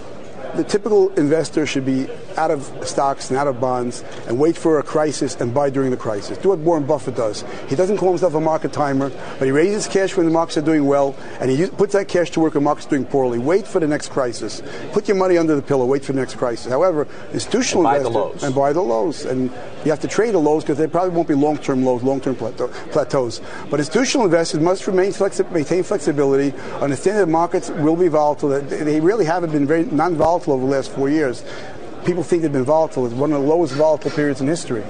the 0.57 0.65
typical 0.65 1.13
investor 1.15 1.67
should 1.67 1.85
be 1.85 2.09
out 2.37 2.51
of 2.51 2.71
stocks 2.87 3.31
and 3.31 3.39
out 3.39 3.47
of 3.47 3.61
bonds 3.61 4.05
and 4.27 4.39
wait 4.39 4.57
for 4.57 4.79
a 4.79 4.83
crisis 4.83 5.37
and 5.37 5.55
buy 5.55 5.71
during 5.71 5.91
the 5.91 5.97
crisis. 5.97 6.39
Do 6.39 6.51
what 6.51 6.59
Warren 6.59 6.87
Buffett 6.87 7.17
does. 7.17 7.45
He 7.69 7.77
doesn't 7.77 7.97
call 7.99 8.11
himself 8.11 8.35
a 8.35 8.41
market 8.41 8.73
timer, 8.73 9.11
but 9.39 9.45
he 9.45 9.51
raises 9.51 9.87
cash 9.87 10.17
when 10.17 10.27
the 10.27 10.33
markets 10.33 10.57
are 10.57 10.63
doing 10.63 10.87
well, 10.87 11.15
and 11.41 11.51
he 11.51 11.67
puts 11.67 11.93
that 11.95 12.09
cash 12.09 12.31
to 12.33 12.41
work 12.41 12.55
when 12.55 12.65
markets 12.65 12.87
are 12.87 12.91
doing 12.91 13.05
poorly. 13.05 13.39
Wait 13.39 13.67
for 13.67 13.81
the 13.81 13.87
next 13.89 14.09
crisis. 14.11 14.63
Put 14.93 15.09
your 15.09 15.17
money 15.17 15.39
under 15.39 15.55
the 15.57 15.63
pillow. 15.63 15.87
Wait 15.87 16.05
for 16.05 16.13
the 16.13 16.21
next 16.21 16.37
crisis. 16.37 16.71
However, 16.71 17.07
institutional 17.33 17.87
and 17.87 17.93
buy 17.93 17.97
investors 17.99 18.13
the 18.13 18.19
lows. 18.19 18.43
and 18.43 18.55
buy 18.55 18.73
the 18.73 18.83
lows, 18.83 19.25
and 19.25 19.51
you 19.85 19.91
have 19.91 20.01
to 20.01 20.09
trade 20.09 20.33
the 20.35 20.39
lows 20.39 20.63
because 20.63 20.79
they 20.79 20.87
probably 20.87 21.15
won't 21.15 21.29
be 21.29 21.35
long-term 21.35 21.85
lows, 21.85 22.03
long-term 22.03 22.37
plateau, 22.37 22.69
plateaus. 22.91 23.41
But 23.71 23.81
institutional 23.81 24.27
investors 24.27 24.61
must 24.61 24.87
remain 24.87 25.13
flexi- 25.13 25.51
maintain 25.51 25.83
flexibility, 25.83 26.53
understand 26.81 27.19
that 27.19 27.27
markets 27.27 27.71
will 27.71 27.97
be 27.97 28.09
volatile. 28.09 28.49
That 28.49 28.69
They 28.69 29.01
really 29.01 29.25
haven't 29.25 29.53
been 29.53 29.67
very 29.67 29.85
non-volatile 29.85 30.46
over 30.53 30.65
the 30.65 30.71
last 30.71 30.93
four 30.93 31.09
years. 31.09 31.45
People 32.05 32.23
think 32.23 32.43
they've 32.43 32.53
been 32.53 32.65
volatile. 32.65 33.05
It's 33.07 33.15
one 33.15 33.33
of 33.33 33.43
the 33.43 33.49
lowest 33.49 33.75
volatile 33.75 34.11
periods 34.11 34.41
in 34.41 34.47
history. 34.47 34.85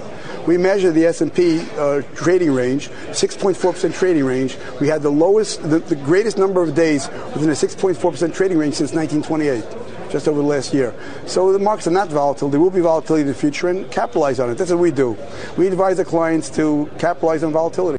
We 0.47 0.59
measure 0.59 0.93
the 0.93 1.07
S&P 1.07 1.61
uh, 1.77 2.03
trading 2.15 2.53
range, 2.53 2.89
6.4% 2.89 3.95
trading 3.95 4.25
range. 4.25 4.57
We 4.81 4.89
had 4.89 5.03
the 5.03 5.11
lowest, 5.11 5.63
the, 5.63 5.79
the 5.79 5.97
greatest 5.97 6.39
number 6.39 6.63
of 6.63 6.75
days 6.75 7.09
within 7.35 7.49
a 7.49 7.53
6.4% 7.53 8.35
trading 8.35 8.59
range 8.59 8.75
since 8.75 8.93
1928 8.93 10.11
just 10.11 10.29
over 10.29 10.41
the 10.41 10.47
last 10.47 10.73
year. 10.73 10.95
So 11.27 11.53
the 11.53 11.59
markets 11.59 11.87
are 11.87 11.93
not 11.93 12.09
volatile. 12.09 12.49
There 12.49 12.61
will 12.61 12.71
be 12.71 12.81
volatility 12.81 13.23
in 13.23 13.29
the 13.29 13.35
future 13.35 13.69
and 13.69 13.91
capitalize 13.91 14.39
on 14.39 14.51
it. 14.51 14.55
That's 14.55 14.71
what 14.71 14.79
we 14.79 14.91
do. 14.91 15.17
We 15.57 15.67
advise 15.67 15.97
the 15.97 16.05
clients 16.05 16.49
to 16.51 16.91
capitalize 16.99 17.43
on 17.43 17.53
volatility. 17.53 17.99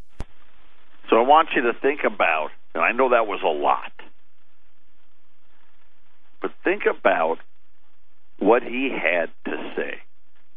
So 1.10 1.18
I 1.18 1.22
want 1.22 1.50
you 1.56 1.62
to 1.64 1.74
think 1.74 2.04
about, 2.04 2.52
and 2.76 2.84
I 2.84 2.92
know 2.92 3.10
that 3.10 3.28
was 3.28 3.42
a 3.44 3.48
lot, 3.48 3.92
but 6.42 6.52
think 6.64 6.84
about 6.86 7.38
what 8.40 8.64
he 8.64 8.90
had 8.92 9.30
to 9.46 9.74
say. 9.76 9.96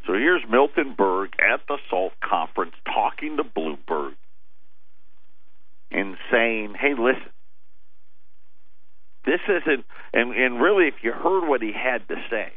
So 0.07 0.15
here's 0.15 0.43
Milton 0.51 0.95
Berg 0.97 1.31
at 1.39 1.61
the 1.69 1.79
SALT 1.89 2.13
conference 2.23 2.75
talking 2.85 3.37
to 3.37 3.45
Bloomberg 3.45 4.15
and 5.91 6.17
saying, 6.31 6.75
hey, 6.79 6.95
listen, 6.99 7.33
this 9.25 9.41
isn't, 9.49 9.85
and, 10.13 10.35
and 10.35 10.61
really, 10.61 10.89
if 10.89 10.95
you 11.03 11.13
heard 11.13 11.47
what 11.47 11.63
he 11.63 11.73
had 11.73 12.07
to 12.09 12.17
say, 12.31 12.53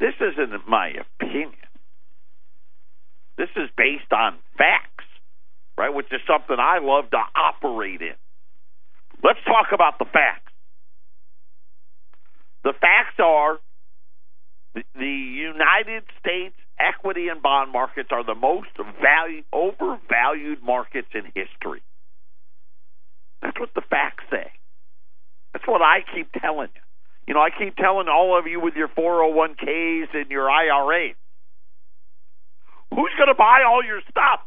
this 0.00 0.14
isn't 0.20 0.68
my 0.68 0.92
opinion. 1.20 1.52
This 3.36 3.48
is 3.56 3.70
based 3.76 4.12
on 4.12 4.34
facts, 4.56 5.04
right? 5.76 5.94
Which 5.94 6.12
is 6.12 6.20
something 6.26 6.56
I 6.58 6.78
love 6.82 7.10
to 7.10 7.22
operate 7.36 8.02
in. 8.02 8.14
Let's 9.22 9.38
talk 9.46 9.68
about 9.72 9.98
the 9.98 10.06
facts. 10.06 10.47
The 12.64 12.72
facts 12.72 13.18
are 13.18 13.58
the, 14.74 15.06
United 15.06 16.04
States 16.20 16.54
equity 16.78 17.28
and 17.28 17.42
bond 17.42 17.72
markets 17.72 18.10
are 18.12 18.24
the 18.24 18.34
most 18.34 18.68
value, 19.00 19.42
overvalued 19.52 20.62
markets 20.62 21.08
in 21.14 21.24
history. 21.34 21.82
That's 23.42 23.58
what 23.58 23.70
the 23.74 23.82
facts 23.82 24.24
say. 24.30 24.50
That's 25.52 25.66
what 25.66 25.82
I 25.82 26.00
keep 26.14 26.30
telling 26.32 26.68
you. 26.74 26.82
You 27.26 27.34
know, 27.34 27.40
I 27.40 27.50
keep 27.50 27.76
telling 27.76 28.08
all 28.08 28.38
of 28.38 28.46
you 28.46 28.60
with 28.60 28.74
your 28.74 28.88
401ks 28.88 30.14
and 30.14 30.30
your 30.30 30.50
IRAs. 30.50 31.16
Who's 32.90 33.12
going 33.18 33.28
to 33.28 33.34
buy 33.34 33.64
all 33.66 33.84
your 33.84 34.00
stuff? 34.10 34.40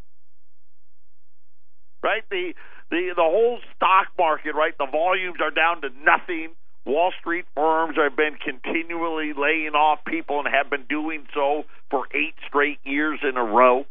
Right? 2.02 2.22
The 2.30 2.54
the 2.90 3.14
the 3.14 3.22
whole 3.22 3.58
stock 3.76 4.08
market, 4.18 4.54
right? 4.54 4.76
The 4.76 4.88
volumes 4.90 5.38
are 5.40 5.52
down 5.52 5.82
to 5.82 5.88
nothing. 6.04 6.50
Wall 6.84 7.12
Street 7.20 7.44
firms 7.54 7.96
have 7.96 8.16
been 8.16 8.36
continually 8.36 9.32
laying 9.36 9.74
off 9.74 10.04
people 10.04 10.40
and 10.40 10.48
have 10.52 10.68
been 10.68 10.84
doing 10.88 11.26
so 11.32 11.64
for 11.90 12.06
eight 12.14 12.34
straight 12.46 12.78
years 12.84 13.20
in 13.22 13.36
a 13.36 13.44
row. 13.44 13.86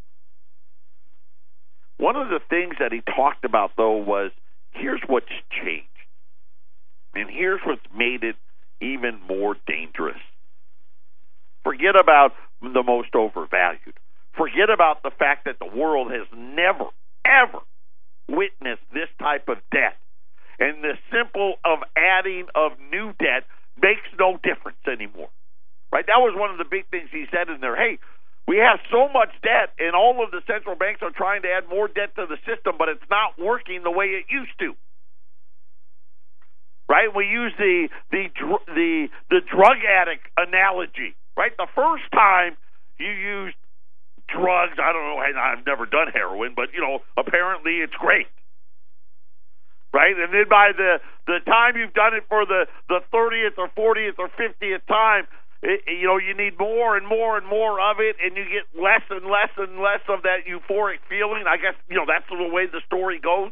One 1.97 2.15
of 2.15 2.29
the 2.29 2.41
things 2.49 2.75
that 2.79 2.91
he 2.91 3.01
talked 3.01 3.45
about, 3.45 3.71
though, 3.77 3.97
was 3.97 4.31
here's 4.71 5.01
what's 5.07 5.31
changed. 5.63 5.87
And 7.13 7.29
here's 7.29 7.61
what's 7.65 7.85
made 7.95 8.23
it 8.23 8.35
even 8.81 9.19
more 9.27 9.55
dangerous. 9.67 10.19
Forget 11.63 11.95
about 11.95 12.33
the 12.61 12.83
most 12.83 13.13
overvalued. 13.15 13.93
Forget 14.35 14.69
about 14.73 15.03
the 15.03 15.11
fact 15.11 15.45
that 15.45 15.59
the 15.59 15.77
world 15.77 16.11
has 16.11 16.27
never, 16.35 16.85
ever 17.25 17.59
witnessed 18.27 18.81
this 18.93 19.09
type 19.19 19.47
of 19.47 19.57
debt. 19.71 19.97
And 20.61 20.83
the 20.85 20.93
simple 21.09 21.57
of 21.65 21.79
adding 21.97 22.45
of 22.53 22.77
new 22.93 23.13
debt 23.17 23.49
makes 23.81 24.05
no 24.19 24.37
difference 24.45 24.77
anymore. 24.85 25.33
Right? 25.91 26.05
That 26.05 26.21
was 26.21 26.37
one 26.37 26.51
of 26.53 26.61
the 26.61 26.69
big 26.69 26.87
things 26.93 27.09
he 27.11 27.25
said 27.33 27.49
in 27.49 27.59
there. 27.59 27.75
Hey, 27.75 27.97
we 28.47 28.57
have 28.61 28.77
so 28.93 29.09
much 29.09 29.33
debt, 29.41 29.73
and 29.81 29.97
all 29.97 30.23
of 30.23 30.29
the 30.29 30.45
central 30.45 30.77
banks 30.77 31.01
are 31.01 31.11
trying 31.11 31.41
to 31.43 31.49
add 31.49 31.67
more 31.67 31.89
debt 31.89 32.13
to 32.15 32.29
the 32.29 32.37
system, 32.45 32.77
but 32.77 32.87
it's 32.87 33.09
not 33.09 33.41
working 33.41 33.81
the 33.83 33.91
way 33.91 34.21
it 34.21 34.29
used 34.29 34.53
to 34.59 34.77
right? 36.91 37.07
We 37.15 37.25
use 37.25 37.53
the 37.57 37.87
the 38.11 38.27
the 38.67 39.07
the 39.29 39.39
drug 39.47 39.79
addict 39.87 40.27
analogy, 40.35 41.15
right? 41.37 41.55
The 41.55 41.67
first 41.73 42.03
time 42.11 42.57
you 42.99 43.07
used 43.07 43.55
drugs, 44.27 44.75
I 44.75 44.91
don't 44.91 45.07
know, 45.07 45.17
I've 45.17 45.65
never 45.65 45.85
done 45.85 46.11
heroin, 46.13 46.51
but 46.53 46.73
you 46.73 46.81
know, 46.81 46.99
apparently 47.15 47.79
it's 47.79 47.95
great. 47.95 48.27
Right? 49.93 50.15
And 50.15 50.33
then 50.33 50.47
by 50.49 50.71
the 50.75 50.99
the 51.27 51.39
time 51.45 51.75
you've 51.75 51.93
done 51.93 52.13
it 52.13 52.23
for 52.29 52.45
the 52.45 52.65
the 52.87 53.01
30th 53.13 53.57
or 53.57 53.67
40th 53.75 54.19
or 54.19 54.29
50th 54.29 54.85
time, 54.87 55.27
it, 55.61 55.81
you 55.85 56.07
know, 56.07 56.17
you 56.17 56.33
need 56.33 56.57
more 56.57 56.97
and 56.97 57.05
more 57.05 57.37
and 57.37 57.45
more 57.45 57.79
of 57.79 57.97
it, 57.99 58.15
and 58.23 58.35
you 58.35 58.43
get 58.45 58.65
less 58.81 59.03
and 59.09 59.25
less 59.25 59.51
and 59.57 59.79
less 59.79 60.01
of 60.09 60.23
that 60.23 60.47
euphoric 60.49 61.03
feeling. 61.07 61.43
I 61.47 61.57
guess, 61.57 61.75
you 61.89 61.95
know, 61.95 62.05
that's 62.07 62.25
the 62.29 62.49
way 62.49 62.65
the 62.65 62.81
story 62.85 63.19
goes. 63.19 63.51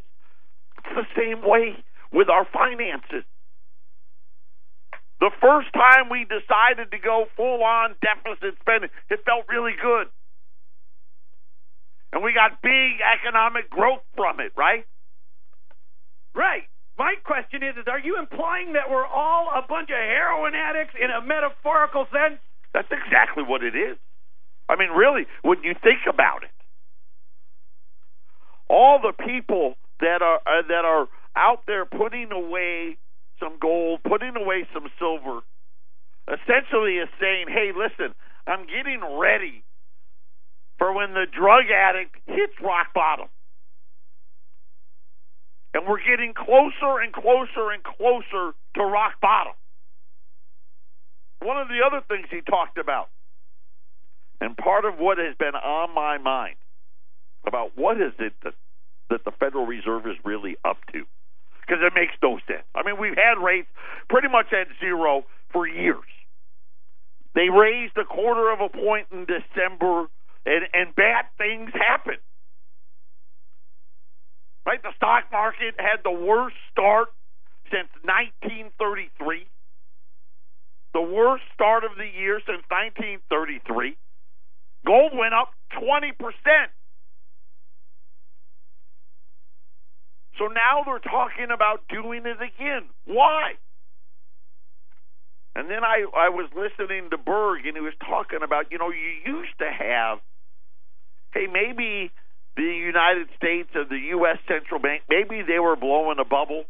It's 0.79 0.95
the 0.95 1.07
same 1.15 1.41
way 1.43 1.77
with 2.11 2.29
our 2.29 2.47
finances. 2.51 3.27
The 5.19 5.31
first 5.41 5.67
time 5.73 6.09
we 6.09 6.23
decided 6.23 6.91
to 6.91 6.97
go 6.97 7.27
full 7.35 7.61
on 7.63 7.95
deficit 8.01 8.55
spending, 8.61 8.89
it 9.09 9.19
felt 9.25 9.45
really 9.49 9.75
good. 9.79 10.07
And 12.13 12.23
we 12.23 12.33
got 12.33 12.61
big 12.63 13.03
economic 13.03 13.69
growth 13.69 14.01
from 14.15 14.39
it, 14.39 14.53
right? 14.57 14.85
Right. 16.39 16.63
My 16.97 17.15
question 17.25 17.63
is, 17.63 17.75
is 17.75 17.83
are 17.91 17.99
you 17.99 18.17
implying 18.17 18.71
that 18.73 18.87
we're 18.89 19.05
all 19.05 19.51
a 19.51 19.61
bunch 19.67 19.89
of 19.91 19.99
heroin 19.99 20.55
addicts 20.55 20.95
in 20.95 21.11
a 21.11 21.19
metaphorical 21.19 22.07
sense? 22.15 22.39
That's 22.73 22.87
exactly 22.87 23.43
what 23.43 23.61
it 23.61 23.75
is. 23.75 23.97
I 24.69 24.77
mean, 24.79 24.91
really, 24.95 25.27
when 25.43 25.59
you 25.63 25.75
think 25.83 26.07
about 26.07 26.43
it, 26.43 26.55
all 28.69 29.01
the 29.03 29.11
people 29.11 29.75
that 29.99 30.21
are 30.21 30.39
uh, 30.47 30.63
that 30.69 30.85
are 30.85 31.07
out 31.35 31.63
there 31.67 31.83
putting 31.85 32.31
away 32.31 32.95
some 33.39 33.57
gold, 33.59 33.99
putting 34.07 34.35
away 34.37 34.63
some 34.73 34.87
silver, 34.97 35.41
essentially 36.27 37.03
is 37.03 37.09
saying, 37.19 37.47
hey, 37.49 37.71
listen, 37.75 38.15
I'm 38.47 38.63
getting 38.67 39.01
ready 39.19 39.63
for 40.77 40.93
when 40.93 41.13
the 41.13 41.25
drug 41.27 41.65
addict 41.67 42.15
hits 42.27 42.53
rock 42.63 42.93
bottom. 42.93 43.27
And 45.73 45.87
we're 45.87 46.03
getting 46.03 46.33
closer 46.33 46.99
and 47.03 47.13
closer 47.13 47.71
and 47.71 47.83
closer 47.83 48.53
to 48.75 48.83
rock 48.83 49.21
bottom. 49.21 49.53
One 51.41 51.57
of 51.57 51.67
the 51.67 51.85
other 51.85 52.03
things 52.07 52.27
he 52.29 52.41
talked 52.41 52.77
about, 52.77 53.09
and 54.41 54.57
part 54.57 54.85
of 54.85 54.97
what 54.97 55.17
has 55.17 55.35
been 55.37 55.55
on 55.55 55.93
my 55.93 56.17
mind 56.17 56.55
about 57.45 57.77
what 57.77 57.97
is 57.97 58.13
it 58.19 58.33
that, 58.43 58.53
that 59.09 59.23
the 59.25 59.31
Federal 59.31 59.65
Reserve 59.65 60.05
is 60.07 60.17
really 60.23 60.57
up 60.65 60.77
to 60.91 61.05
because 61.61 61.83
it 61.85 61.93
makes 61.93 62.13
no 62.21 62.39
sense. 62.47 62.65
I 62.73 62.83
mean, 62.83 62.99
we've 62.99 63.15
had 63.15 63.41
rates 63.43 63.67
pretty 64.09 64.27
much 64.27 64.47
at 64.51 64.67
zero 64.79 65.25
for 65.51 65.67
years. 65.67 66.09
They 67.35 67.49
raised 67.49 67.95
a 67.97 68.05
quarter 68.05 68.51
of 68.51 68.59
a 68.59 68.69
point 68.69 69.07
in 69.11 69.25
December, 69.25 70.07
and, 70.45 70.65
and 70.73 70.95
bad 70.95 71.25
things 71.37 71.69
happen. 71.73 72.17
Right? 74.69 74.83
The 74.83 74.93
stock 74.97 75.23
market 75.31 75.73
had 75.79 76.03
the 76.03 76.11
worst 76.11 76.55
start 76.69 77.07
since 77.71 77.89
1933. 78.05 79.47
The 80.93 81.01
worst 81.01 81.43
start 81.55 81.83
of 81.83 81.97
the 81.97 82.05
year 82.05 82.39
since 82.45 82.61
1933. 82.69 83.97
Gold 84.85 85.17
went 85.17 85.33
up 85.33 85.49
20%. 85.73 86.13
So 90.37 90.45
now 90.45 90.83
they're 90.85 90.99
talking 90.99 91.49
about 91.49 91.81
doing 91.89 92.27
it 92.27 92.37
again. 92.37 92.85
Why? 93.05 93.53
And 95.55 95.67
then 95.67 95.83
I, 95.83 96.05
I 96.15 96.29
was 96.29 96.47
listening 96.53 97.09
to 97.09 97.17
Berg, 97.17 97.65
and 97.65 97.75
he 97.75 97.81
was 97.81 97.97
talking 98.05 98.43
about, 98.43 98.71
you 98.71 98.77
know, 98.77 98.91
you 98.91 99.33
used 99.33 99.57
to 99.57 99.65
have, 99.65 100.19
hey, 101.33 101.47
maybe 101.51 102.11
the 102.59 102.75
United 102.75 103.29
States 103.37 103.69
or 103.73 103.85
the 103.85 104.11
U.S. 104.19 104.37
Central 104.47 104.81
Bank, 104.81 105.03
maybe 105.09 105.43
they 105.47 105.59
were 105.59 105.77
blowing 105.77 106.19
a 106.19 106.25
bubble, 106.27 106.65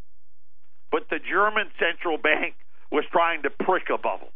but 0.92 1.10
the 1.10 1.18
German 1.18 1.68
Central 1.82 2.18
Bank 2.22 2.54
was 2.92 3.06
trying 3.12 3.42
to 3.44 3.50
prick 3.50 3.90
a 3.90 3.98
bubble. 3.98 4.30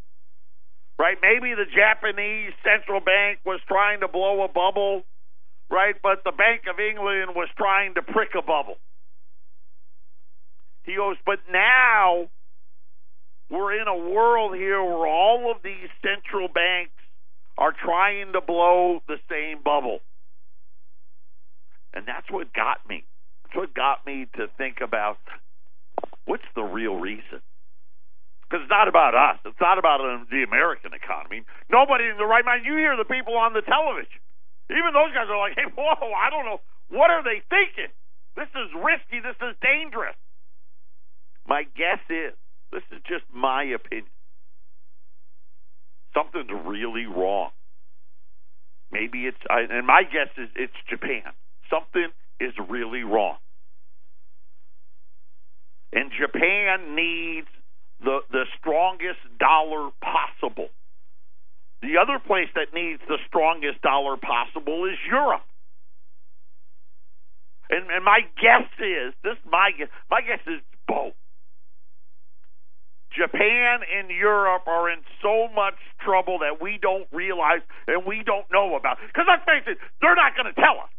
right? 0.99 1.17
Maybe 1.21 1.53
the 1.53 1.65
Japanese 1.65 2.53
central 2.63 2.99
bank 2.99 3.39
was 3.45 3.59
trying 3.67 4.01
to 4.01 4.07
blow 4.07 4.43
a 4.43 4.47
bubble, 4.47 5.03
right? 5.69 5.95
But 6.01 6.23
the 6.23 6.31
Bank 6.31 6.63
of 6.71 6.79
England 6.79 7.35
was 7.35 7.49
trying 7.57 7.95
to 7.95 8.01
prick 8.01 8.29
a 8.37 8.41
bubble. 8.41 8.77
He 10.83 10.95
goes, 10.95 11.15
but 11.25 11.39
now 11.51 12.27
we're 13.49 13.79
in 13.79 13.87
a 13.87 13.97
world 13.97 14.55
here 14.55 14.83
where 14.83 15.07
all 15.07 15.51
of 15.51 15.63
these 15.63 15.89
central 16.01 16.47
banks 16.47 16.91
are 17.57 17.71
trying 17.73 18.33
to 18.33 18.41
blow 18.41 19.01
the 19.07 19.17
same 19.29 19.63
bubble. 19.63 19.99
And 21.93 22.07
that's 22.07 22.29
what 22.29 22.53
got 22.53 22.81
me. 22.89 23.05
That's 23.43 23.55
what 23.55 23.73
got 23.73 24.05
me 24.05 24.27
to 24.35 24.47
think 24.57 24.81
about 24.81 25.17
what's 26.25 26.47
the 26.55 26.63
real 26.63 26.95
reason? 26.95 27.41
Because 28.43 28.65
it's 28.65 28.73
not 28.73 28.87
about 28.87 29.13
us. 29.15 29.39
It's 29.45 29.61
not 29.61 29.77
about 29.77 30.01
the 30.29 30.43
American 30.43 30.93
economy. 30.93 31.41
Nobody 31.69 32.05
in 32.05 32.17
the 32.17 32.25
right 32.25 32.45
mind. 32.45 32.65
You 32.65 32.77
hear 32.77 32.97
the 32.97 33.05
people 33.05 33.37
on 33.37 33.53
the 33.53 33.61
television. 33.61 34.21
Even 34.69 34.93
those 34.93 35.13
guys 35.13 35.29
are 35.29 35.37
like, 35.37 35.53
hey, 35.55 35.69
whoa, 35.77 36.13
I 36.13 36.29
don't 36.29 36.45
know. 36.45 36.61
What 36.89 37.09
are 37.09 37.23
they 37.23 37.41
thinking? 37.49 37.91
This 38.35 38.49
is 38.53 38.69
risky. 38.73 39.21
This 39.21 39.37
is 39.41 39.55
dangerous. 39.61 40.15
My 41.47 41.63
guess 41.75 42.01
is, 42.09 42.33
this 42.71 42.83
is 42.91 43.01
just 43.05 43.25
my 43.33 43.63
opinion, 43.63 44.09
something's 46.13 46.49
really 46.65 47.05
wrong. 47.05 47.51
Maybe 48.91 49.25
it's, 49.25 49.37
and 49.49 49.85
my 49.85 50.03
guess 50.03 50.29
is 50.37 50.49
it's 50.55 50.73
Japan. 50.89 51.33
Something 51.73 52.09
is 52.39 52.53
really 52.69 53.03
wrong. 53.03 53.37
And 55.91 56.11
Japan 56.11 56.95
needs 56.95 57.47
the, 58.03 58.19
the 58.31 58.45
strongest 58.59 59.21
dollar 59.39 59.89
possible. 60.01 60.69
The 61.81 61.97
other 61.97 62.19
place 62.19 62.49
that 62.55 62.73
needs 62.73 63.01
the 63.07 63.17
strongest 63.27 63.81
dollar 63.81 64.17
possible 64.17 64.85
is 64.85 64.97
Europe. 65.09 65.43
And, 67.69 67.89
and 67.89 68.05
my 68.05 68.21
guess 68.37 68.69
is 68.77 69.13
this. 69.23 69.37
My 69.49 69.71
guess, 69.77 69.89
my 70.09 70.21
guess 70.21 70.41
is 70.45 70.61
both. 70.87 71.13
Japan 73.17 73.81
and 73.85 74.09
Europe 74.09 74.67
are 74.67 74.89
in 74.89 74.99
so 75.21 75.47
much 75.53 75.77
trouble 76.01 76.39
that 76.39 76.61
we 76.61 76.79
don't 76.81 77.07
realize 77.11 77.61
and 77.87 78.05
we 78.05 78.23
don't 78.25 78.45
know 78.51 78.75
about. 78.75 78.97
Because 79.05 79.25
let's 79.29 79.45
face 79.45 79.65
it, 79.67 79.77
they're 80.01 80.15
not 80.15 80.35
going 80.35 80.49
to 80.53 80.57
tell 80.59 80.81
us. 80.81 80.92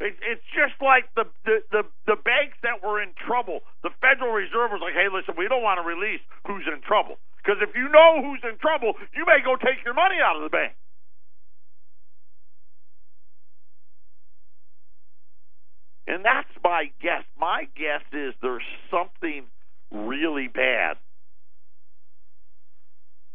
It's 0.00 0.42
just 0.50 0.74
like 0.82 1.06
the, 1.14 1.30
the, 1.44 1.62
the, 1.70 1.82
the 2.06 2.16
banks 2.16 2.58
that 2.62 2.82
were 2.82 3.00
in 3.00 3.14
trouble. 3.14 3.60
The 3.82 3.90
Federal 4.00 4.32
Reserve 4.32 4.74
was 4.74 4.82
like, 4.82 4.94
hey, 4.94 5.06
listen, 5.06 5.34
we 5.38 5.46
don't 5.46 5.62
want 5.62 5.78
to 5.78 5.86
release 5.86 6.20
who's 6.46 6.66
in 6.66 6.82
trouble. 6.82 7.18
Because 7.38 7.62
if 7.62 7.74
you 7.76 7.88
know 7.88 8.22
who's 8.22 8.42
in 8.42 8.58
trouble, 8.58 8.94
you 9.14 9.24
may 9.26 9.38
go 9.44 9.54
take 9.54 9.84
your 9.84 9.94
money 9.94 10.16
out 10.18 10.36
of 10.36 10.42
the 10.42 10.50
bank. 10.50 10.74
And 16.06 16.24
that's 16.24 16.50
my 16.64 16.90
guess. 17.00 17.22
My 17.38 17.66
guess 17.76 18.02
is 18.12 18.34
there's 18.42 18.66
something 18.90 19.46
really 19.90 20.48
bad 20.48 20.96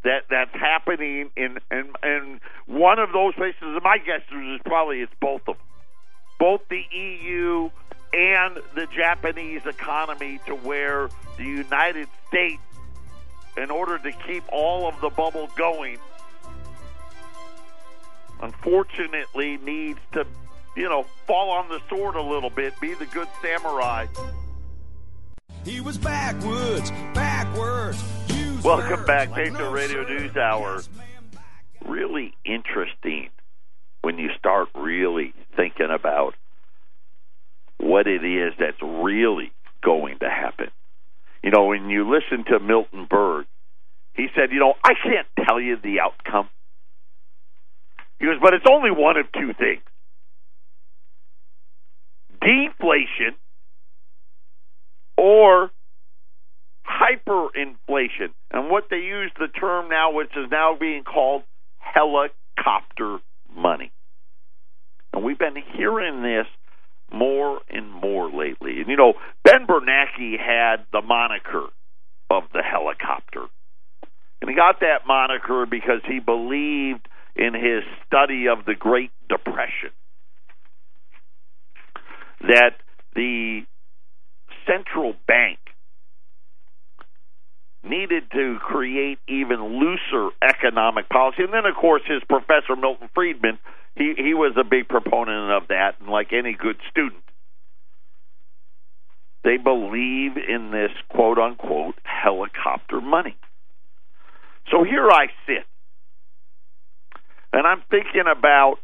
that 0.04 0.24
that's 0.30 0.54
happening 0.54 1.30
in 1.36 1.58
in, 1.72 1.92
in 2.04 2.40
one 2.68 3.00
of 3.00 3.10
those 3.14 3.34
places. 3.36 3.56
My 3.84 3.98
guess 3.98 4.22
is 4.32 4.60
probably 4.66 5.00
it's 5.02 5.12
both 5.20 5.42
of 5.48 5.56
them, 5.58 5.66
both 6.40 6.62
the 6.70 6.84
EU 6.92 7.70
and 8.14 8.58
the 8.76 8.88
Japanese 8.96 9.66
economy, 9.66 10.40
to 10.46 10.56
where 10.56 11.10
the 11.38 11.44
United 11.44 12.08
States, 12.28 12.62
in 13.58 13.72
order 13.72 13.98
to 13.98 14.12
keep 14.12 14.44
all 14.52 14.88
of 14.88 15.00
the 15.02 15.10
bubble 15.10 15.50
going, 15.56 15.98
unfortunately 18.42 19.58
needs 19.58 20.00
to 20.14 20.26
you 20.78 20.88
know, 20.88 21.04
fall 21.26 21.50
on 21.50 21.68
the 21.70 21.82
sword 21.90 22.16
a 22.16 22.22
little 22.22 22.52
bit, 22.52 22.80
be 22.80 22.94
the 22.94 23.08
good 23.08 23.28
samurai. 23.42 24.06
He 25.66 25.82
was 25.82 25.98
backwards, 25.98 26.92
backwards. 27.14 28.02
Welcome 28.64 29.04
back, 29.06 29.34
Patriot 29.34 29.72
Radio 29.72 30.04
News 30.08 30.38
Hour. 30.38 30.84
Really 31.84 32.36
interesting 32.46 33.30
when 34.08 34.18
you 34.18 34.30
start 34.40 34.70
really 34.74 35.34
thinking 35.58 35.90
about 35.94 36.34
what 37.78 38.08
it 38.08 38.24
is 38.24 38.54
that's 38.58 38.82
really 38.82 39.52
going 39.84 40.18
to 40.20 40.30
happen. 40.30 40.68
You 41.44 41.52
know, 41.52 41.66
when 41.66 41.90
you 41.90 42.10
listen 42.10 42.46
to 42.46 42.58
Milton 42.62 43.06
Berg, 43.10 43.48
he 44.14 44.28
said, 44.34 44.54
you 44.54 44.62
know, 44.62 44.76
I 44.82 44.94
can't 45.04 45.28
tell 45.46 45.60
you 45.60 45.76
the 45.76 46.00
outcome. 46.00 46.48
He 48.18 48.28
goes, 48.28 48.38
but 48.42 48.54
it's 48.54 48.66
only 48.72 48.92
one 48.92 49.18
of 49.18 49.26
two 49.34 49.54
things 49.60 49.82
deflation 52.40 53.36
or 55.18 55.70
hyperinflation. 56.88 58.32
And 58.52 58.70
what 58.70 58.86
they 58.90 59.00
use 59.00 59.34
the 59.38 59.50
term 59.50 59.90
now, 59.90 60.14
which 60.14 60.32
is 60.38 60.50
now 60.50 60.78
being 60.80 61.04
called 61.04 61.44
helicopter 61.80 63.18
money. 63.54 63.92
And 65.18 65.26
we've 65.26 65.40
been 65.40 65.58
hearing 65.76 66.22
this 66.22 66.46
more 67.12 67.62
and 67.72 67.92
more 67.92 68.30
lately. 68.30 68.80
And 68.82 68.88
you 68.88 68.96
know, 68.96 69.14
Ben 69.44 69.66
Bernanke 69.66 70.38
had 70.40 70.86
the 70.92 71.02
moniker 71.02 71.66
of 72.30 72.44
the 72.54 72.62
helicopter. 72.62 73.48
And 74.40 74.48
he 74.48 74.56
got 74.56 74.82
that 74.82 75.08
moniker 75.08 75.66
because 75.66 76.02
he 76.06 76.20
believed 76.20 77.08
in 77.36 77.56
his 77.56 77.82
study 78.06 78.48
of 78.48 78.66
the 78.66 78.76
Great 78.76 79.10
Depression 79.28 79.90
that 82.42 82.76
the 83.16 83.62
central 84.68 85.16
bank 85.28 85.58
needed 87.84 88.24
to 88.32 88.58
create 88.60 89.20
even 89.28 89.80
looser 89.80 90.30
economic 90.42 91.10
policy. 91.10 91.44
And 91.44 91.54
then, 91.54 91.66
of 91.66 91.76
course, 91.76 92.02
his 92.06 92.22
professor, 92.28 92.76
Milton 92.76 93.10
Friedman, 93.14 93.60
he, 93.96 94.14
he 94.18 94.34
was 94.34 94.54
a 94.60 94.64
big 94.64 94.88
proponent 94.88 95.52
of 95.52 95.70
that. 95.70 95.96
And 96.00 96.10
like 96.10 96.34
any 96.34 96.54
good 96.54 96.78
student, 96.90 97.24
they 99.44 99.58
believe 99.58 100.38
in 100.38 100.72
this 100.72 100.92
quote 101.10 101.38
unquote 101.38 101.96
helicopter 102.04 103.02
money. 103.02 103.38
So 104.72 104.84
here 104.84 105.10
I 105.10 105.28
sit. 105.46 105.66
And 107.54 107.66
I'm 107.66 107.82
thinking 107.90 108.26
about 108.30 108.78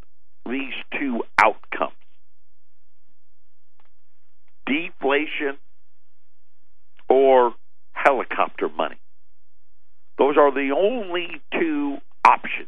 these 0.45 0.73
two 0.99 1.23
outcomes 1.37 1.93
deflation 4.65 5.57
or 7.09 7.53
helicopter 8.03 8.69
money. 8.69 8.97
Those 10.17 10.37
are 10.37 10.51
the 10.51 10.75
only 10.77 11.41
two 11.59 11.97
options. 12.25 12.67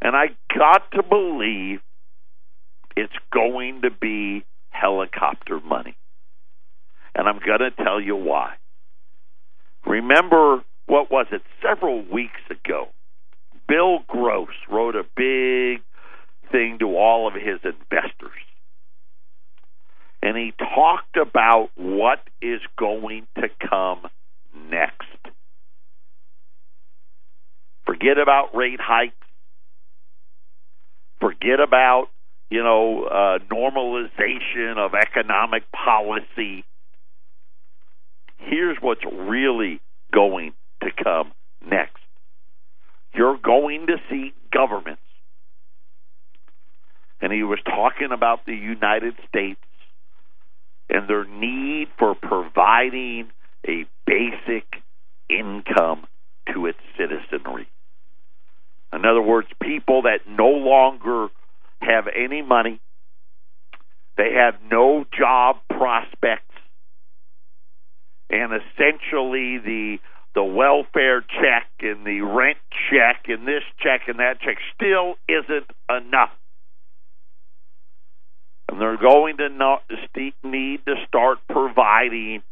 And 0.00 0.16
I 0.16 0.26
got 0.56 0.90
to 0.92 1.02
believe 1.02 1.80
it's 2.96 3.12
going 3.32 3.82
to 3.82 3.90
be 3.90 4.44
helicopter 4.70 5.60
money. 5.60 5.96
And 7.14 7.28
I'm 7.28 7.40
going 7.44 7.60
to 7.60 7.70
tell 7.70 8.00
you 8.00 8.16
why. 8.16 8.54
Remember, 9.86 10.62
what 10.86 11.10
was 11.10 11.26
it, 11.32 11.42
several 11.62 12.04
weeks 12.04 12.40
ago? 12.50 12.88
Bill 13.68 13.98
Gross 14.06 14.48
wrote 14.70 14.94
a 14.94 15.04
big 15.16 15.82
thing 16.50 16.78
to 16.78 16.96
all 16.96 17.28
of 17.28 17.34
his 17.34 17.60
investors 17.64 18.38
and 20.22 20.36
he 20.36 20.52
talked 20.58 21.16
about 21.16 21.70
what 21.76 22.18
is 22.42 22.60
going 22.78 23.26
to 23.36 23.48
come 23.68 24.06
next. 24.70 25.02
Forget 27.86 28.18
about 28.18 28.54
rate 28.54 28.80
hikes. 28.80 29.14
Forget 31.20 31.60
about, 31.60 32.08
you 32.50 32.62
know, 32.62 33.04
uh, 33.04 33.38
normalization 33.52 34.76
of 34.76 34.92
economic 34.94 35.64
policy. 35.72 36.64
Here's 38.36 38.76
what's 38.80 39.04
really 39.04 39.80
going 40.12 40.52
to 40.82 40.90
come 41.02 41.32
next. 41.64 41.96
You're 43.14 43.38
going 43.38 43.86
to 43.86 43.96
see 44.10 44.32
governments, 44.52 45.02
and 47.20 47.32
he 47.32 47.42
was 47.42 47.58
talking 47.64 48.12
about 48.12 48.46
the 48.46 48.54
United 48.54 49.14
States 49.28 49.58
and 50.88 51.08
their 51.08 51.24
need 51.24 51.88
for 51.98 52.14
providing 52.14 53.30
a 53.66 53.84
basic 54.06 54.64
income 55.28 56.06
to 56.54 56.66
its 56.66 56.78
citizenry. 56.96 57.68
In 58.92 59.04
other 59.04 59.22
words, 59.22 59.48
people 59.62 60.02
that 60.02 60.20
no 60.28 60.48
longer 60.48 61.28
have 61.80 62.04
any 62.14 62.42
money, 62.42 62.80
they 64.16 64.32
have 64.34 64.54
no 64.70 65.04
job 65.16 65.56
prospects, 65.68 66.54
and 68.30 68.52
essentially 68.52 69.58
the 69.58 69.98
the 70.34 70.44
welfare 70.44 71.20
check 71.20 71.66
and 71.80 72.06
the 72.06 72.20
rent 72.20 72.58
check 72.90 73.24
and 73.26 73.46
this 73.48 73.62
check 73.80 74.02
and 74.06 74.20
that 74.20 74.40
check 74.40 74.56
still 74.74 75.14
isn't 75.28 75.66
enough. 75.88 76.30
And 78.68 78.80
they're 78.80 78.98
going 78.98 79.38
to 79.38 79.48
not, 79.48 79.82
need 80.44 80.84
to 80.86 80.94
start 81.06 81.38
providing 81.48 82.42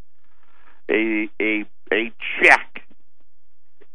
a 0.91 1.29
a 1.41 1.65
a 1.93 2.13
check 2.43 2.83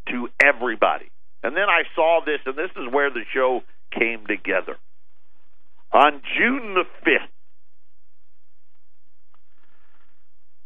to 0.10 0.29
everybody. 0.43 1.10
And 1.43 1.55
then 1.55 1.69
I 1.69 1.84
saw 1.95 2.21
this, 2.25 2.39
and 2.45 2.55
this 2.55 2.71
is 2.75 2.91
where 2.91 3.10
the 3.10 3.23
show 3.34 3.62
came 3.97 4.25
together. 4.27 4.77
On 5.91 6.21
June 6.38 6.75
the 6.75 6.86
5th, 7.05 7.27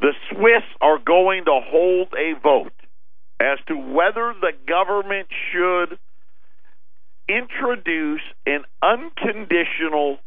the 0.02 0.14
Swiss 0.30 0.64
are 0.82 1.00
going 1.00 1.46
to 1.46 1.60
hold 1.64 2.14
a 2.14 2.40
vote 2.42 2.74
as 3.40 3.58
to 3.68 3.76
whether 3.76 4.34
the 4.40 4.52
government 4.68 5.28
should 5.52 5.98
introduce 7.28 8.22
an 8.46 8.64
unconditional 8.84 10.20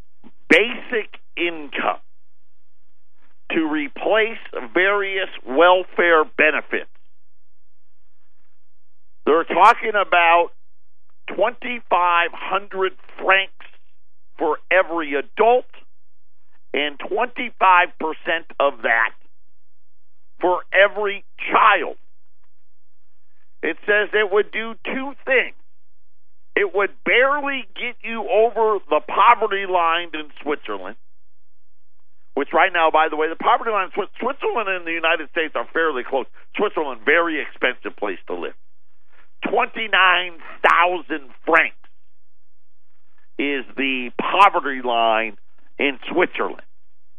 basic 0.48 1.18
income 1.36 2.00
to 3.52 3.66
replace 3.66 4.38
various 4.74 5.28
welfare 5.46 6.24
benefits. 6.36 6.90
They're 9.24 9.44
talking 9.44 9.92
about 9.94 10.50
2,500 11.28 12.92
francs 13.18 13.52
for 14.38 14.58
every 14.70 15.14
adult 15.14 15.66
and 16.72 16.98
25% 16.98 17.34
of 18.60 18.82
that 18.82 19.12
for 20.40 20.60
every 20.72 21.24
child. 21.50 21.96
It 23.62 23.76
says 23.86 24.08
it 24.12 24.30
would 24.30 24.52
do 24.52 24.74
two 24.84 25.12
things. 25.24 25.56
It 26.58 26.74
would 26.74 26.90
barely 27.04 27.68
get 27.76 27.94
you 28.02 28.26
over 28.26 28.82
the 28.90 28.98
poverty 29.06 29.66
line 29.70 30.10
in 30.12 30.26
Switzerland, 30.42 30.96
which 32.34 32.48
right 32.52 32.72
now, 32.72 32.90
by 32.90 33.06
the 33.08 33.14
way, 33.14 33.28
the 33.28 33.38
poverty 33.38 33.70
line 33.70 33.90
in 33.94 34.06
Switzerland 34.18 34.68
and 34.68 34.84
the 34.84 34.90
United 34.90 35.30
States 35.30 35.54
are 35.54 35.68
fairly 35.72 36.02
close. 36.02 36.26
Switzerland, 36.56 37.02
very 37.04 37.40
expensive 37.40 37.96
place 37.96 38.18
to 38.26 38.34
live. 38.34 38.54
29,000 39.48 41.30
francs 41.46 41.76
is 43.38 43.62
the 43.76 44.10
poverty 44.18 44.82
line 44.82 45.36
in 45.78 45.96
Switzerland. 46.10 46.66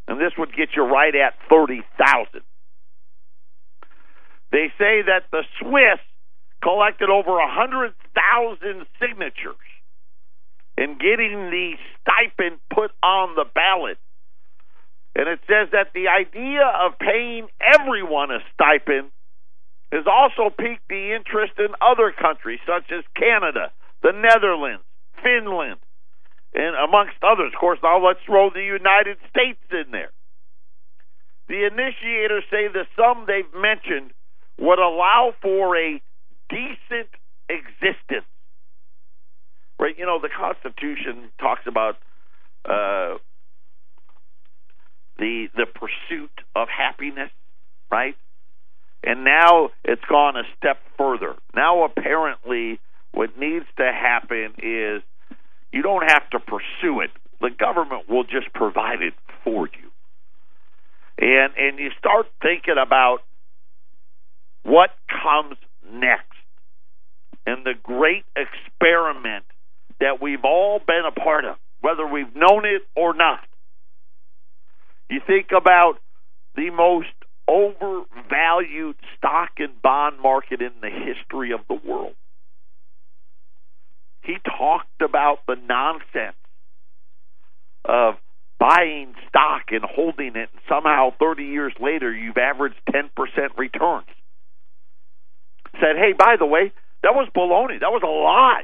And 0.09 0.19
this 0.19 0.33
would 0.37 0.53
get 0.53 0.75
you 0.75 0.83
right 0.83 1.15
at 1.15 1.35
30,000. 1.49 2.41
They 4.51 4.67
say 4.77 5.03
that 5.07 5.31
the 5.31 5.43
Swiss 5.61 6.03
collected 6.61 7.09
over 7.09 7.39
100,000 8.15 8.85
signatures 8.99 9.55
in 10.77 10.97
getting 10.97 11.51
the 11.51 11.73
stipend 11.99 12.59
put 12.73 12.91
on 13.03 13.35
the 13.35 13.45
ballot. 13.53 13.97
And 15.15 15.27
it 15.27 15.39
says 15.47 15.69
that 15.71 15.91
the 15.93 16.07
idea 16.07 16.63
of 16.63 16.97
paying 16.99 17.47
everyone 17.59 18.31
a 18.31 18.39
stipend 18.53 19.11
has 19.91 20.05
also 20.05 20.53
piqued 20.55 20.87
the 20.87 21.15
interest 21.15 21.53
in 21.57 21.73
other 21.81 22.13
countries 22.13 22.59
such 22.65 22.91
as 22.91 23.03
Canada, 23.15 23.71
the 24.03 24.13
Netherlands, 24.13 24.83
Finland, 25.23 25.79
and 26.53 26.75
amongst 26.75 27.17
others. 27.23 27.51
Of 27.53 27.59
course, 27.59 27.79
now 27.83 28.05
let's 28.05 28.19
throw 28.25 28.49
the 28.49 28.63
United 28.63 29.17
States 29.29 29.59
in 29.71 29.91
there. 29.91 30.11
The 31.49 31.65
initiators 31.65 32.43
say 32.51 32.69
the 32.69 32.85
sum 32.95 33.25
they've 33.25 33.59
mentioned 33.59 34.13
would 34.59 34.77
allow 34.79 35.33
for 35.41 35.75
a 35.75 35.99
decent 36.49 37.09
existence. 37.49 38.25
Right? 39.79 39.97
You 39.97 40.05
know, 40.05 40.19
the 40.21 40.29
Constitution 40.29 41.29
talks 41.39 41.61
about 41.65 41.95
uh, 42.65 43.17
the 45.17 45.47
the 45.55 45.65
pursuit 45.65 46.31
of 46.55 46.67
happiness, 46.69 47.31
right? 47.91 48.15
And 49.03 49.23
now 49.23 49.69
it's 49.83 50.03
gone 50.09 50.35
a 50.35 50.43
step 50.57 50.77
further. 50.97 51.35
Now, 51.55 51.85
apparently, 51.85 52.79
what 53.13 53.37
needs 53.39 53.65
to 53.77 53.83
happen 53.83 54.53
is 54.57 55.01
you 55.71 55.81
don't 55.81 56.09
have 56.09 56.29
to 56.31 56.39
pursue 56.39 57.01
it. 57.01 57.11
The 57.39 57.49
government 57.49 58.09
will 58.09 58.25
just 58.25 58.53
provide 58.53 59.01
it 59.01 59.13
for 59.43 59.67
you. 59.67 59.89
And 61.17 61.53
and 61.57 61.79
you 61.79 61.91
start 61.97 62.27
thinking 62.41 62.75
about 62.81 63.19
what 64.63 64.89
comes 65.07 65.57
next 65.91 66.28
and 67.49 67.65
the 67.65 67.73
great 67.81 68.25
experiment 68.35 69.43
that 69.99 70.21
we've 70.21 70.45
all 70.45 70.79
been 70.79 71.03
a 71.07 71.11
part 71.11 71.45
of, 71.45 71.55
whether 71.81 72.05
we've 72.05 72.35
known 72.35 72.65
it 72.65 72.83
or 72.95 73.13
not. 73.13 73.39
You 75.09 75.19
think 75.25 75.47
about 75.55 75.99
the 76.55 76.69
most 76.69 77.07
overvalued 77.47 78.95
stock 79.17 79.49
and 79.57 79.81
bond 79.81 80.19
market 80.21 80.61
in 80.61 80.71
the 80.81 80.89
history 80.89 81.51
of 81.51 81.61
the 81.67 81.73
world. 81.73 82.13
He 84.21 84.37
talked 84.45 85.01
about 85.01 85.39
the 85.47 85.55
nonsense 85.55 86.35
of 87.83 88.15
buying 88.59 89.15
stock 89.27 89.63
and 89.71 89.83
holding 89.83 90.35
it, 90.35 90.49
and 90.53 90.61
somehow 90.67 91.13
30 91.17 91.45
years 91.45 91.73
later 91.79 92.13
you've 92.13 92.37
averaged 92.37 92.75
10% 92.93 93.09
returns. 93.57 94.05
Said, 95.79 95.95
hey, 95.95 96.13
by 96.13 96.35
the 96.37 96.45
way, 96.45 96.71
that 97.03 97.15
was 97.15 97.29
baloney. 97.35 97.79
That 97.79 97.91
was 97.91 98.01
a 98.03 98.07
lie. 98.07 98.63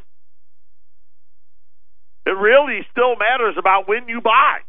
It 2.26 2.32
really 2.32 2.86
still 2.92 3.16
matters 3.16 3.56
about 3.58 3.88
when 3.88 4.08
you 4.08 4.22
buy. 4.22 4.60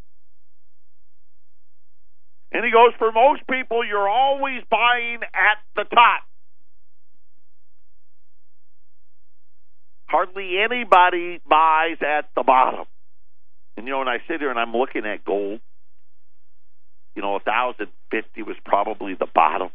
And 2.52 2.64
he 2.64 2.70
goes, 2.70 2.92
for 2.98 3.10
most 3.12 3.42
people, 3.50 3.84
you're 3.84 4.08
always 4.08 4.62
buying 4.70 5.20
at 5.22 5.58
the 5.74 5.84
top. 5.84 6.22
Hardly 10.08 10.58
anybody 10.58 11.40
buys 11.48 11.96
at 12.00 12.30
the 12.36 12.42
bottom. 12.42 12.86
And 13.76 13.86
you 13.86 13.92
know, 13.92 13.98
when 13.98 14.08
I 14.08 14.18
sit 14.28 14.40
here 14.40 14.50
and 14.50 14.58
I'm 14.58 14.72
looking 14.72 15.04
at 15.04 15.24
gold, 15.24 15.60
you 17.14 17.22
know, 17.22 17.36
a 17.36 17.40
thousand 17.40 17.88
fifty 18.10 18.42
was 18.42 18.56
probably 18.64 19.14
the 19.14 19.26
bottom. 19.34 19.70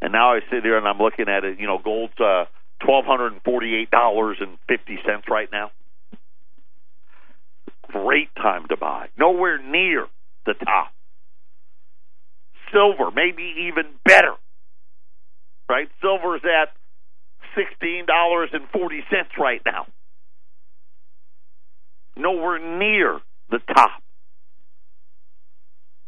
And 0.00 0.12
now 0.12 0.32
I 0.32 0.40
sit 0.50 0.62
here 0.62 0.78
and 0.78 0.88
I'm 0.88 0.98
looking 0.98 1.28
at 1.28 1.44
it, 1.44 1.60
you 1.60 1.66
know, 1.66 1.78
gold's 1.78 2.18
uh 2.18 2.46
twelve 2.84 3.04
hundred 3.04 3.32
and 3.32 3.42
forty 3.42 3.74
eight 3.76 3.90
dollars 3.90 4.38
and 4.40 4.58
fifty 4.68 4.98
cents 5.06 5.26
right 5.28 5.48
now. 5.52 5.70
Great 7.88 8.34
time 8.36 8.66
to 8.68 8.76
buy. 8.76 9.08
Nowhere 9.18 9.60
near 9.62 10.06
the 10.46 10.54
top 10.54 10.92
silver, 12.72 13.10
maybe 13.10 13.68
even 13.68 13.84
better. 14.04 14.34
Right? 15.68 15.88
Silver's 16.00 16.42
at 16.44 16.72
$16.40 17.56 19.38
right 19.38 19.60
now. 19.64 19.86
Nowhere 22.16 22.58
near 22.78 23.20
the 23.50 23.58
top. 23.74 24.02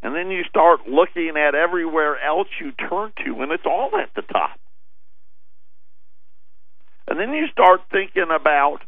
And 0.02 0.16
then 0.16 0.30
you 0.30 0.42
start 0.48 0.80
looking 0.88 1.34
at 1.36 1.54
everywhere 1.54 2.16
else 2.20 2.48
you 2.60 2.72
turn 2.72 3.12
to, 3.24 3.42
and 3.42 3.52
it's 3.52 3.64
all 3.64 3.90
at 3.94 4.10
the 4.16 4.22
top. 4.22 4.58
And 7.08 7.18
then 7.18 7.32
you 7.32 7.46
start 7.48 7.80
thinking 7.90 8.28
about 8.34 8.78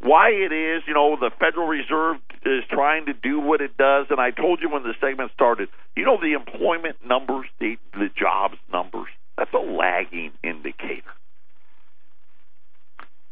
why 0.00 0.30
it 0.30 0.52
is, 0.52 0.82
you 0.86 0.94
know, 0.94 1.16
the 1.16 1.30
Federal 1.38 1.68
Reserve 1.68 2.16
is 2.44 2.64
trying 2.70 3.06
to 3.06 3.12
do 3.12 3.38
what 3.38 3.60
it 3.60 3.76
does. 3.76 4.06
And 4.10 4.20
I 4.20 4.30
told 4.30 4.60
you 4.60 4.68
when 4.68 4.82
the 4.82 4.94
segment 5.00 5.30
started, 5.32 5.68
you 5.96 6.04
know, 6.04 6.18
the 6.20 6.32
employment 6.32 6.96
numbers, 7.06 7.46
the, 7.60 7.76
the 7.92 8.08
jobs 8.18 8.56
numbers, 8.72 9.08
that's 9.38 9.52
a 9.54 9.58
lagging 9.58 10.32
indicator. 10.42 11.12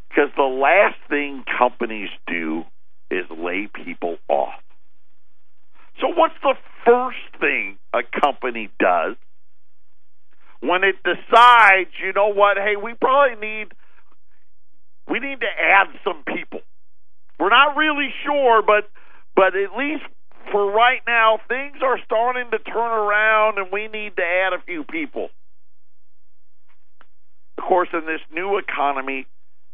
Because 0.09 0.31
the 0.37 0.43
last 0.43 0.97
thing 1.09 1.45
companies 1.59 2.11
do 2.27 2.64
is 3.11 3.25
lay 3.31 3.69
people 3.73 4.19
off. 4.29 4.61
So, 6.01 6.09
what's 6.09 6.35
the 6.43 6.55
first 6.85 7.40
thing 7.40 7.79
a 7.93 8.01
company 8.21 8.71
does 8.79 9.16
when 10.61 10.85
it 10.85 10.96
decides, 11.03 11.90
you 12.05 12.12
know 12.14 12.33
what, 12.33 12.57
hey, 12.57 12.77
we 12.77 12.94
probably 12.94 13.37
need 13.40 13.68
we 15.09 15.18
need 15.18 15.40
to 15.40 15.46
add 15.46 15.88
some 16.05 16.23
people. 16.25 16.61
We're 17.38 17.51
not 17.51 17.77
really 17.77 18.12
sure, 18.25 18.62
but 18.62 18.88
but 19.35 19.57
at 19.57 19.77
least 19.77 20.05
for 20.53 20.70
right 20.70 21.01
now, 21.07 21.38
things 21.49 21.77
are 21.83 21.99
starting 22.05 22.51
to 22.51 22.59
turn 22.59 22.92
around, 22.92 23.59
and 23.59 23.68
we 23.73 23.88
need 23.88 24.16
to 24.16 24.23
add 24.23 24.53
a 24.53 24.62
few 24.64 24.85
people. 24.85 25.29
Of 27.59 27.64
course, 27.64 27.88
in 27.92 28.07
this 28.07 28.20
new 28.33 28.59
economy, 28.59 29.27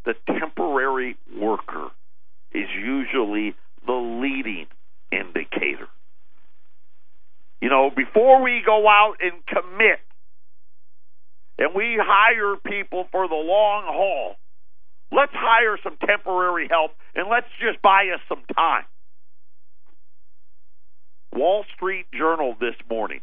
the 0.05 0.15
temporary 0.27 1.17
worker 1.39 1.89
is 2.53 2.69
usually 2.75 3.55
the 3.87 3.93
leading 3.93 4.67
indicator. 5.13 5.89
You 7.61 7.69
know, 7.71 7.91
before 7.95 8.43
we 8.43 8.63
go 8.65 8.87
out 8.89 9.15
and 9.21 9.33
commit 9.47 10.01
and 11.59 11.75
we 11.75 11.99
hire 11.99 12.57
people 12.57 13.07
for 13.11 13.29
the 13.29 13.35
long 13.35 13.85
haul, 13.87 14.37
let's 15.13 15.33
hire 15.35 15.79
some 15.83 15.97
temporary 16.07 16.69
help 16.69 16.93
and 17.15 17.29
let's 17.31 17.49
just 17.61 17.81
buy 17.83 18.11
us 18.15 18.21
some 18.29 18.43
time. 18.55 18.85
Wall 21.33 21.65
Street 21.75 22.07
Journal 22.13 22.57
this 22.59 22.77
morning. 22.89 23.21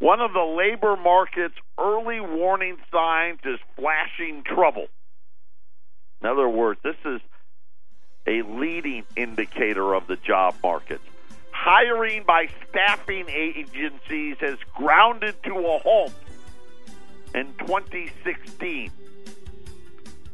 One 0.00 0.20
of 0.20 0.32
the 0.32 0.40
labor 0.40 0.96
market's 0.96 1.56
early 1.78 2.20
warning 2.20 2.76
signs 2.92 3.40
is 3.44 3.58
flashing 3.76 4.44
trouble. 4.44 4.86
In 6.20 6.28
other 6.28 6.48
words, 6.48 6.80
this 6.82 6.96
is 7.04 7.20
a 8.26 8.42
leading 8.42 9.04
indicator 9.16 9.94
of 9.94 10.06
the 10.06 10.16
job 10.16 10.54
market. 10.62 11.00
Hiring 11.50 12.24
by 12.24 12.48
staffing 12.68 13.26
agencies 13.28 14.36
has 14.40 14.58
grounded 14.76 15.42
to 15.44 15.54
a 15.54 15.78
halt 15.78 16.12
2016. 17.68 18.90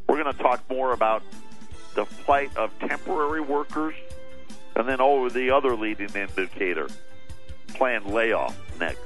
We're 0.08 0.22
going 0.22 0.32
to 0.32 0.40
talk 0.40 0.62
more 0.70 0.92
about 0.92 1.24
the 1.96 2.04
plight 2.04 2.56
of 2.56 2.70
temporary 2.78 3.40
workers 3.40 3.96
and 4.76 4.88
then 4.88 5.00
over 5.00 5.28
the 5.30 5.50
other 5.50 5.74
leading 5.74 6.14
indicator, 6.14 6.86
planned 7.70 8.06
layoff 8.06 8.56
next. 8.78 9.00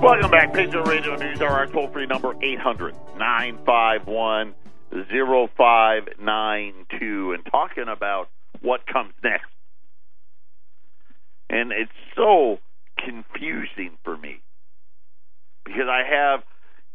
Welcome 0.00 0.30
back. 0.30 0.54
Patriot 0.54 0.84
Radio 0.84 1.16
News 1.16 1.42
Hour. 1.42 1.50
Our 1.50 1.66
toll 1.66 1.88
free 1.88 2.06
number 2.06 2.34
800 2.42 2.96
951 3.18 4.54
0592. 4.90 7.32
And 7.34 7.44
talking 7.44 7.88
about 7.88 8.30
what 8.62 8.86
comes 8.86 9.12
next. 9.22 9.46
And 11.50 11.72
it's 11.72 11.90
so 12.16 12.58
confusing 12.98 13.98
for 14.04 14.16
me 14.16 14.40
because 15.64 15.88
I 15.88 16.02
have 16.08 16.40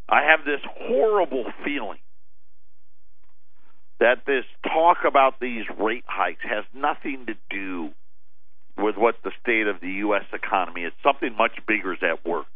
I 0.08 0.22
have 0.30 0.44
this 0.44 0.60
horrible 0.64 1.44
feeling 1.64 1.98
that 4.00 4.24
this 4.26 4.44
talk 4.64 4.98
about 5.06 5.40
these 5.40 5.64
rate 5.78 6.04
hikes 6.06 6.42
has 6.42 6.64
nothing 6.74 7.26
to 7.26 7.34
do 7.50 7.90
with 8.76 8.96
what 8.96 9.16
the 9.24 9.32
state 9.42 9.66
of 9.66 9.80
the 9.80 9.90
U.S. 10.06 10.24
economy 10.32 10.82
is. 10.82 10.92
Something 11.02 11.36
much 11.36 11.58
bigger 11.66 11.92
is 11.92 11.98
at 12.02 12.24
work. 12.24 12.46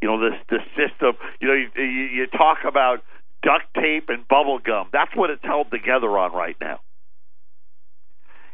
You 0.00 0.08
know, 0.08 0.30
this 0.30 0.38
the 0.48 0.58
system. 0.76 1.16
You 1.40 1.48
know, 1.48 1.54
you, 1.54 1.82
you 1.82 2.26
talk 2.26 2.58
about 2.66 3.02
duct 3.42 3.64
tape 3.74 4.08
and 4.08 4.26
bubble 4.26 4.58
gum. 4.58 4.88
That's 4.92 5.14
what 5.14 5.30
it's 5.30 5.44
held 5.44 5.70
together 5.70 6.18
on 6.18 6.32
right 6.32 6.56
now. 6.60 6.80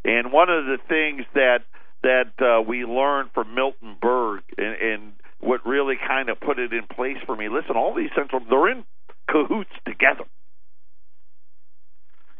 And 0.04 0.32
one 0.32 0.48
of 0.48 0.64
the 0.64 0.78
things 0.88 1.24
that 1.34 1.61
that 2.02 2.32
uh, 2.40 2.62
we 2.62 2.84
learned 2.84 3.30
from 3.34 3.54
Milton 3.54 3.96
Berg 4.00 4.42
and, 4.56 4.76
and 4.80 5.12
what 5.40 5.66
really 5.66 5.96
kind 5.96 6.28
of 6.28 6.38
put 6.40 6.58
it 6.58 6.72
in 6.72 6.87
place 6.87 7.16
for 7.26 7.37
me. 7.37 7.48
Listen, 7.48 7.76
all 7.76 7.94
these 7.94 8.11
central 8.16 8.42
they're 8.48 8.70
in 8.70 8.84
cahoots 9.28 9.70
together. 9.87 10.24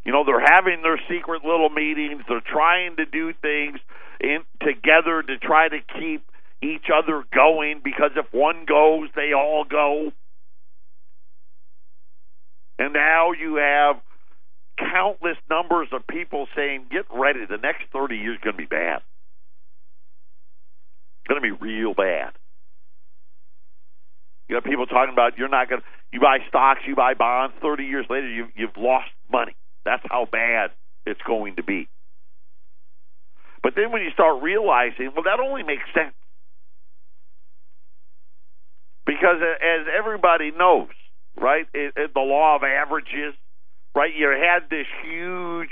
You 0.05 0.13
know, 0.13 0.25
they're 0.25 0.41
having 0.41 0.81
their 0.83 0.99
secret 1.11 1.45
little 1.45 1.69
meetings. 1.69 2.23
They're 2.29 2.41
trying 2.41 2.97
to 2.97 3.05
do 3.05 3.33
things 3.43 3.79
in 4.21 4.39
together 4.61 5.23
to 5.23 5.39
try 5.39 5.69
to 5.69 5.79
keep 5.99 6.25
each 6.63 6.87
other 6.93 7.25
going 7.33 7.83
because 7.85 8.13
if 8.17 8.27
one 8.33 8.65
goes, 8.67 9.09
they 9.15 9.33
all 9.33 9.65
go. 9.69 10.13
And 12.79 12.93
now 12.93 13.33
you 13.33 13.57
have 13.57 13.97
countless 14.79 15.37
numbers 15.51 15.89
of 15.93 16.07
people 16.07 16.47
saying, 16.57 16.87
"Get 16.91 17.07
ready, 17.11 17.45
the 17.45 17.59
next 17.59 17.85
30 17.93 18.17
years 18.17 18.37
is 18.37 18.45
going 18.45 18.57
to 18.57 18.63
be 18.63 18.67
bad. 18.67 19.03
Going 21.29 21.41
to 21.41 21.43
be 21.43 21.53
real 21.53 21.95
bad." 21.95 22.33
You 24.49 24.57
got 24.57 24.65
people 24.65 24.87
talking 24.87 25.13
about 25.13 25.37
you're 25.37 25.49
not 25.49 25.69
going 25.69 25.83
to 25.83 25.87
you 26.11 26.21
buy 26.21 26.39
stocks, 26.49 26.81
you 26.87 26.97
buy 26.97 27.15
bonds. 27.15 27.55
Thirty 27.61 27.85
years 27.85 28.07
later, 28.09 28.29
you, 28.29 28.49
you've 28.55 28.77
lost 28.77 29.11
money. 29.31 29.55
That's 29.85 30.03
how 30.09 30.27
bad 30.31 30.71
it's 31.05 31.21
going 31.27 31.57
to 31.57 31.63
be. 31.63 31.89
But 33.63 33.75
then 33.77 33.93
when 33.93 34.03
you 34.03 34.11
start 34.13 34.43
realizing, 34.43 35.11
well, 35.15 35.25
that 35.25 35.41
only 35.41 35.63
makes 35.63 35.85
sense 35.95 36.15
because 39.05 39.37
as 39.41 39.87
everybody 39.97 40.53
knows, 40.53 40.89
right, 41.41 41.67
it, 41.75 41.95
it, 41.97 42.15
the 42.15 42.21
law 42.21 42.57
of 42.57 42.63
averages, 42.63 43.35
right? 43.99 44.15
You 44.15 44.29
had 44.31 44.71
this 44.71 44.87
huge 45.03 45.71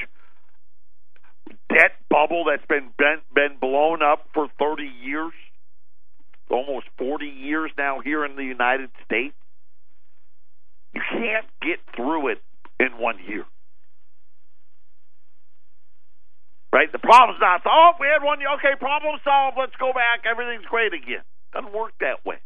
debt 1.68 1.92
bubble 2.10 2.44
that's 2.50 2.66
been 2.66 2.90
been, 2.98 3.22
been 3.32 3.56
blown 3.60 4.02
up 4.02 4.26
for 4.34 4.48
30 4.58 4.82
years 4.82 5.32
almost 6.50 6.86
40 6.98 7.26
years 7.26 7.70
now 7.78 8.00
here 8.00 8.24
in 8.24 8.36
the 8.36 8.44
United 8.44 8.90
States. 9.04 9.34
You 10.94 11.02
can't 11.12 11.46
get 11.60 11.78
through 11.94 12.32
it 12.32 12.38
in 12.80 12.98
one 12.98 13.18
year. 13.26 13.44
Right? 16.72 16.90
The 16.90 16.98
problem's 16.98 17.40
not 17.40 17.62
solved. 17.62 17.98
We 18.00 18.06
had 18.06 18.24
one 18.24 18.40
year. 18.40 18.50
Okay, 18.58 18.78
problem 18.78 19.18
solved. 19.24 19.56
Let's 19.58 19.76
go 19.78 19.92
back. 19.92 20.24
Everything's 20.28 20.66
great 20.66 20.92
again. 20.92 21.22
Doesn't 21.52 21.72
work 21.72 21.92
that 22.00 22.24
way. 22.24 22.36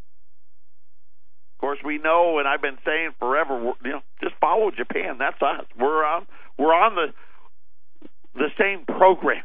Of 1.61 1.69
course, 1.69 1.79
we 1.85 1.99
know, 1.99 2.39
and 2.39 2.49
I've 2.49 2.63
been 2.63 2.79
saying 2.87 3.11
forever. 3.19 3.73
You 3.85 3.91
know, 3.91 4.01
just 4.23 4.35
follow 4.41 4.71
Japan. 4.71 5.19
That's 5.19 5.41
us. 5.43 5.67
We're 5.79 6.05
on. 6.05 6.27
We're 6.59 6.75
on 6.75 6.95
the 6.95 8.09
the 8.35 8.49
same 8.59 8.87
program. 8.87 9.45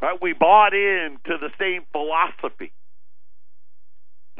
Right? 0.00 0.16
We 0.22 0.34
bought 0.34 0.74
into 0.74 1.38
the 1.40 1.50
same 1.58 1.82
philosophy 1.90 2.72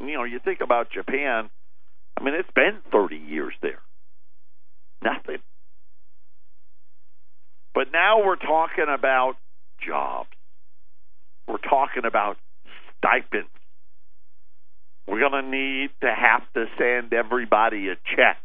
you 0.06 0.14
know, 0.14 0.24
you 0.24 0.38
think 0.38 0.60
about 0.60 0.90
Japan. 0.90 1.50
I 2.16 2.22
mean, 2.22 2.34
it's 2.34 2.50
been 2.54 2.78
30 2.92 3.16
years 3.16 3.54
there. 3.62 3.80
Nothing. 5.02 5.38
But 7.74 7.92
now 7.92 8.24
we're 8.24 8.36
talking 8.36 8.86
about 8.88 9.34
jobs. 9.86 10.30
We're 11.46 11.58
talking 11.58 12.04
about 12.04 12.36
stipends. 12.98 13.48
We're 15.08 15.20
going 15.20 15.42
to 15.42 15.48
need 15.48 15.90
to 16.02 16.12
have 16.12 16.42
to 16.52 16.66
send 16.76 17.14
everybody 17.14 17.88
a 17.88 17.96
check 18.14 18.36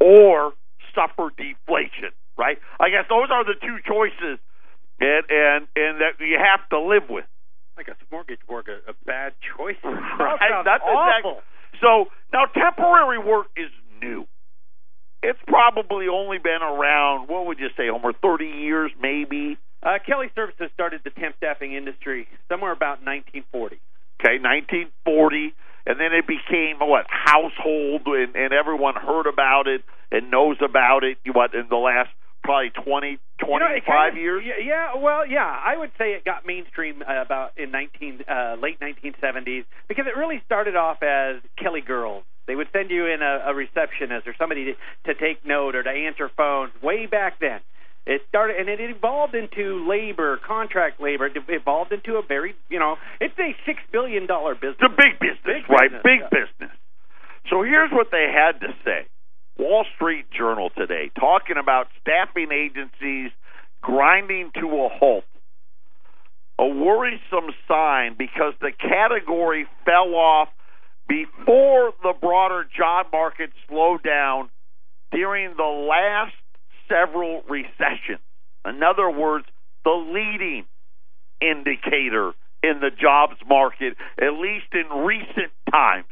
or 0.00 0.52
suffer 0.94 1.28
deflation, 1.36 2.16
right? 2.38 2.58
I 2.80 2.88
guess 2.88 3.04
those 3.08 3.28
are 3.30 3.44
the 3.44 3.54
two 3.60 3.76
choices 3.84 4.40
and 5.00 5.24
and 5.28 5.68
and 5.76 6.00
that 6.00 6.18
you 6.18 6.38
have 6.40 6.66
to 6.70 6.80
live 6.80 7.10
with. 7.10 7.26
I 7.76 7.82
guess 7.82 7.96
mortgage 8.10 8.40
work 8.48 8.66
a, 8.68 8.90
a 8.90 8.94
bad 9.04 9.34
choice. 9.56 9.76
right? 9.84 10.64
That's 10.64 10.82
awful. 10.82 11.38
Exactly. 11.38 11.80
So 11.80 12.10
now 12.32 12.46
temporary 12.46 13.18
work 13.18 13.46
is 13.56 13.70
new. 14.00 14.26
It's 15.22 15.38
probably 15.46 16.06
only 16.08 16.38
been 16.38 16.62
around. 16.62 17.28
What 17.28 17.46
would 17.46 17.58
you 17.58 17.68
say, 17.76 17.88
Homer? 17.88 18.12
Thirty 18.12 18.46
years, 18.46 18.90
maybe. 19.00 19.58
Uh, 19.82 19.98
Kelly 20.04 20.26
Services 20.34 20.70
started 20.74 21.02
the 21.04 21.10
temp 21.10 21.36
staffing 21.36 21.72
industry 21.74 22.26
somewhere 22.48 22.72
about 22.72 22.98
1940. 23.06 23.78
Okay, 24.18 24.42
1940, 24.42 25.54
and 25.88 25.98
then 25.98 26.12
it 26.12 26.26
became 26.26 26.76
what 26.80 27.06
household, 27.08 28.02
and, 28.06 28.36
and 28.36 28.52
everyone 28.52 28.94
heard 28.94 29.26
about 29.26 29.66
it 29.66 29.82
and 30.12 30.30
knows 30.30 30.58
about 30.62 31.02
it. 31.02 31.16
What 31.32 31.54
in 31.54 31.66
the 31.70 31.76
last 31.76 32.10
probably 32.44 32.70
20, 32.84 33.18
25 33.40 33.48
you 33.48 33.58
know, 33.58 33.80
kind 33.86 34.12
of, 34.12 34.20
years? 34.20 34.44
Yeah, 34.62 34.96
well, 34.96 35.26
yeah, 35.26 35.48
I 35.48 35.78
would 35.78 35.90
say 35.96 36.12
it 36.12 36.26
got 36.26 36.44
mainstream 36.46 37.02
uh, 37.02 37.22
about 37.22 37.56
in 37.56 37.70
19 37.70 38.20
uh, 38.28 38.56
late 38.60 38.78
1970s 38.80 39.64
because 39.88 40.04
it 40.06 40.16
really 40.16 40.42
started 40.44 40.76
off 40.76 41.02
as 41.02 41.40
Kelly 41.56 41.80
Girls. 41.80 42.24
They 42.46 42.54
would 42.54 42.68
send 42.72 42.90
you 42.90 43.06
in 43.06 43.22
a, 43.22 43.50
a 43.50 43.54
receptionist 43.54 44.26
or 44.26 44.34
somebody 44.38 44.66
to, 44.66 45.12
to 45.12 45.18
take 45.18 45.44
note 45.46 45.74
or 45.74 45.82
to 45.82 45.90
answer 45.90 46.30
phones 46.36 46.72
way 46.82 47.06
back 47.06 47.40
then. 47.40 47.60
It 48.08 48.22
started 48.26 48.56
and 48.56 48.70
it 48.70 48.80
evolved 48.80 49.34
into 49.34 49.86
labor, 49.86 50.38
contract 50.38 50.98
labor. 50.98 51.26
It 51.26 51.36
evolved 51.46 51.92
into 51.92 52.16
a 52.16 52.22
very, 52.26 52.54
you 52.70 52.78
know, 52.78 52.96
it's 53.20 53.38
a 53.38 53.54
six 53.66 53.80
billion 53.92 54.26
dollar 54.26 54.54
business. 54.54 54.80
It's 54.80 54.92
a 54.92 54.96
big 54.96 55.20
business, 55.20 55.44
big 55.44 55.68
right? 55.68 55.92
Business, 55.92 56.02
big 56.02 56.20
yeah. 56.24 56.32
business. 56.32 56.76
So 57.50 57.62
here's 57.62 57.92
what 57.92 58.08
they 58.10 58.32
had 58.32 58.60
to 58.60 58.72
say. 58.82 59.04
Wall 59.58 59.84
Street 59.94 60.24
Journal 60.30 60.70
today 60.74 61.10
talking 61.20 61.56
about 61.60 61.88
staffing 62.00 62.48
agencies 62.48 63.30
grinding 63.82 64.52
to 64.54 64.66
a 64.66 64.88
halt. 64.88 65.24
A 66.58 66.66
worrisome 66.66 67.52
sign 67.68 68.16
because 68.18 68.54
the 68.60 68.72
category 68.72 69.66
fell 69.84 70.14
off 70.14 70.48
before 71.08 71.92
the 72.02 72.14
broader 72.18 72.64
job 72.74 73.06
market 73.12 73.50
slowed 73.68 74.02
down 74.02 74.48
during 75.12 75.54
the 75.56 75.88
last 75.88 76.34
several 76.88 77.42
recessions. 77.48 78.20
In 78.64 78.82
other 78.82 79.10
words, 79.10 79.46
the 79.84 79.90
leading 79.90 80.64
indicator 81.40 82.32
in 82.62 82.80
the 82.80 82.90
jobs 82.90 83.36
market, 83.46 83.96
at 84.20 84.32
least 84.32 84.66
in 84.72 85.04
recent 85.04 85.52
times. 85.70 86.06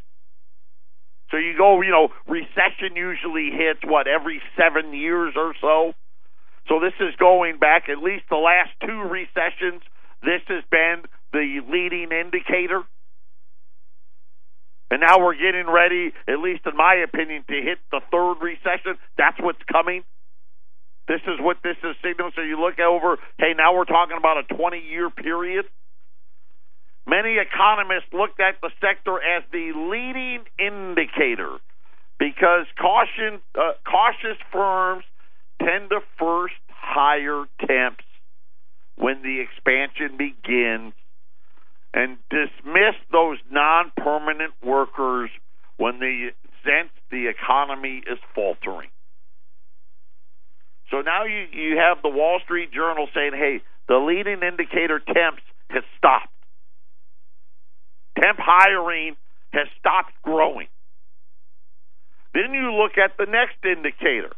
So 1.31 1.39
you 1.39 1.57
go, 1.59 1.83
you 1.83 1.91
know, 1.91 2.09
recession 2.29 2.95
usually 2.95 3.51
hits 3.51 3.81
what 3.85 4.07
every 4.07 4.41
seven 4.57 4.95
years 4.95 5.35
or 5.37 5.55
so. 5.61 5.93
So 6.68 6.81
this 6.81 6.95
is 7.01 7.14
going 7.18 7.59
back 7.59 7.89
at 7.89 7.99
least 7.99 8.24
the 8.31 8.37
last 8.37 8.70
two 8.81 9.03
recessions. 9.03 9.83
This 10.22 10.43
has 10.49 10.62
been 10.70 11.03
the 11.33 11.61
leading 11.68 12.11
indicator. 12.12 12.83
And 14.91 15.01
now 15.01 15.18
we're 15.18 15.35
getting 15.35 15.66
ready, 15.66 16.12
at 16.29 16.39
least 16.39 16.62
in 16.64 16.77
my 16.77 16.95
opinion, 16.95 17.45
to 17.49 17.55
hit 17.55 17.79
the 17.91 18.01
third 18.11 18.37
recession. 18.41 18.95
That's 19.18 19.37
what's 19.41 19.62
coming. 19.70 20.05
This 21.09 21.21
is 21.27 21.39
what 21.41 21.59
this 21.63 21.77
is 21.85 21.95
signaling. 22.03 22.33
So 22.35 22.43
you 22.43 22.61
look 22.61 22.79
over, 22.81 23.19
hey, 23.39 23.55
now 23.57 23.75
we're 23.75 23.85
talking 23.85 24.17
about 24.17 24.39
a 24.39 24.55
20 24.55 24.79
year 24.79 25.11
period. 25.11 25.67
Many 27.07 27.37
economists 27.39 28.13
looked 28.13 28.41
at 28.41 28.61
the 28.61 28.71
sector 28.81 29.23
as 29.23 29.45
the 29.53 29.73
leading 29.77 30.45
indicator 30.59 31.59
because 32.19 32.67
caution, 32.77 33.41
uh, 33.55 33.73
cautious 33.87 34.39
firms 34.53 35.05
tend 35.63 35.91
to 35.91 36.01
first 36.19 36.55
hire 36.69 37.45
temps 37.67 38.05
when 38.97 39.23
the 39.23 39.41
expansion 39.41 40.17
begins 40.17 40.95
and 41.95 42.19
dismiss 42.29 42.97
those 43.13 43.39
non 43.51 43.93
permanent 43.97 44.53
workers 44.65 45.31
when 45.77 46.01
they 46.01 46.31
sense 46.65 46.91
the 47.11 47.29
economy 47.29 48.03
is 48.11 48.19
faltering. 48.35 48.89
So 50.91 51.01
now 51.01 51.24
you, 51.24 51.47
you 51.53 51.76
have 51.78 52.03
the 52.03 52.09
Wall 52.09 52.41
Street 52.45 52.72
Journal 52.72 53.09
saying, 53.14 53.32
hey, 53.34 53.61
the 53.89 53.97
leading 53.97 54.43
indicator 54.43 55.01
temps 55.01 55.43
has 55.70 55.82
stopped. 55.99 56.32
Temp 58.20 58.39
hiring 58.39 59.16
has 59.53 59.66
stopped 59.78 60.12
growing. 60.22 60.68
Then 62.34 62.53
you 62.53 62.72
look 62.72 62.99
at 62.99 63.16
the 63.18 63.26
next 63.30 63.57
indicator, 63.64 64.32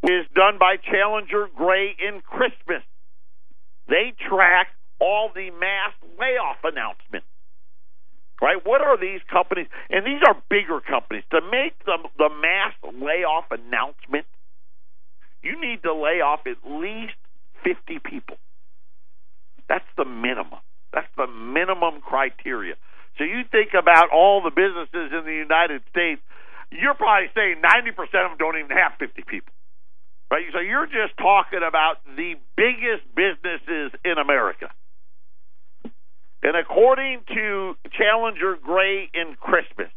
which 0.00 0.12
is 0.12 0.26
done 0.34 0.58
by 0.58 0.76
Challenger 0.76 1.48
Gray 1.54 1.94
and 2.00 2.22
Christmas. 2.24 2.82
They 3.88 4.12
track 4.28 4.68
all 5.00 5.30
the 5.34 5.50
mass 5.50 5.92
layoff 6.18 6.56
announcements. 6.64 7.26
Right? 8.42 8.58
What 8.64 8.80
are 8.80 8.98
these 8.98 9.20
companies? 9.30 9.68
And 9.90 10.04
these 10.04 10.20
are 10.26 10.36
bigger 10.50 10.80
companies. 10.80 11.24
To 11.30 11.40
make 11.40 11.78
the, 11.84 11.98
the 12.18 12.28
mass 12.28 12.74
layoff 13.00 13.44
announcement, 13.50 14.26
you 15.44 15.60
need 15.60 15.82
to 15.82 15.92
lay 15.92 16.24
off 16.24 16.40
at 16.46 16.58
least 16.64 17.14
50 17.64 18.00
people. 18.00 18.36
That's 19.68 19.86
the 19.96 20.04
minimum. 20.04 20.60
That's 20.92 21.10
the 21.16 21.26
minimum 21.26 22.00
criteria. 22.00 22.74
So 23.18 23.24
you 23.24 23.42
think 23.50 23.70
about 23.78 24.10
all 24.10 24.42
the 24.42 24.50
businesses 24.50 25.12
in 25.12 25.24
the 25.24 25.36
United 25.36 25.82
States, 25.90 26.20
you're 26.70 26.94
probably 26.94 27.30
saying 27.34 27.62
90% 27.62 27.92
of 28.24 28.34
them 28.34 28.38
don't 28.38 28.58
even 28.58 28.76
have 28.76 28.92
50 28.98 29.22
people. 29.28 29.52
Right? 30.30 30.46
So 30.52 30.58
you're 30.58 30.86
just 30.86 31.16
talking 31.18 31.60
about 31.66 32.02
the 32.16 32.34
biggest 32.56 33.06
businesses 33.14 33.92
in 34.04 34.18
America. 34.18 34.70
And 36.42 36.56
according 36.56 37.20
to 37.32 37.74
Challenger 37.96 38.56
Gray 38.60 39.08
and 39.14 39.38
Christmas, 39.38 39.88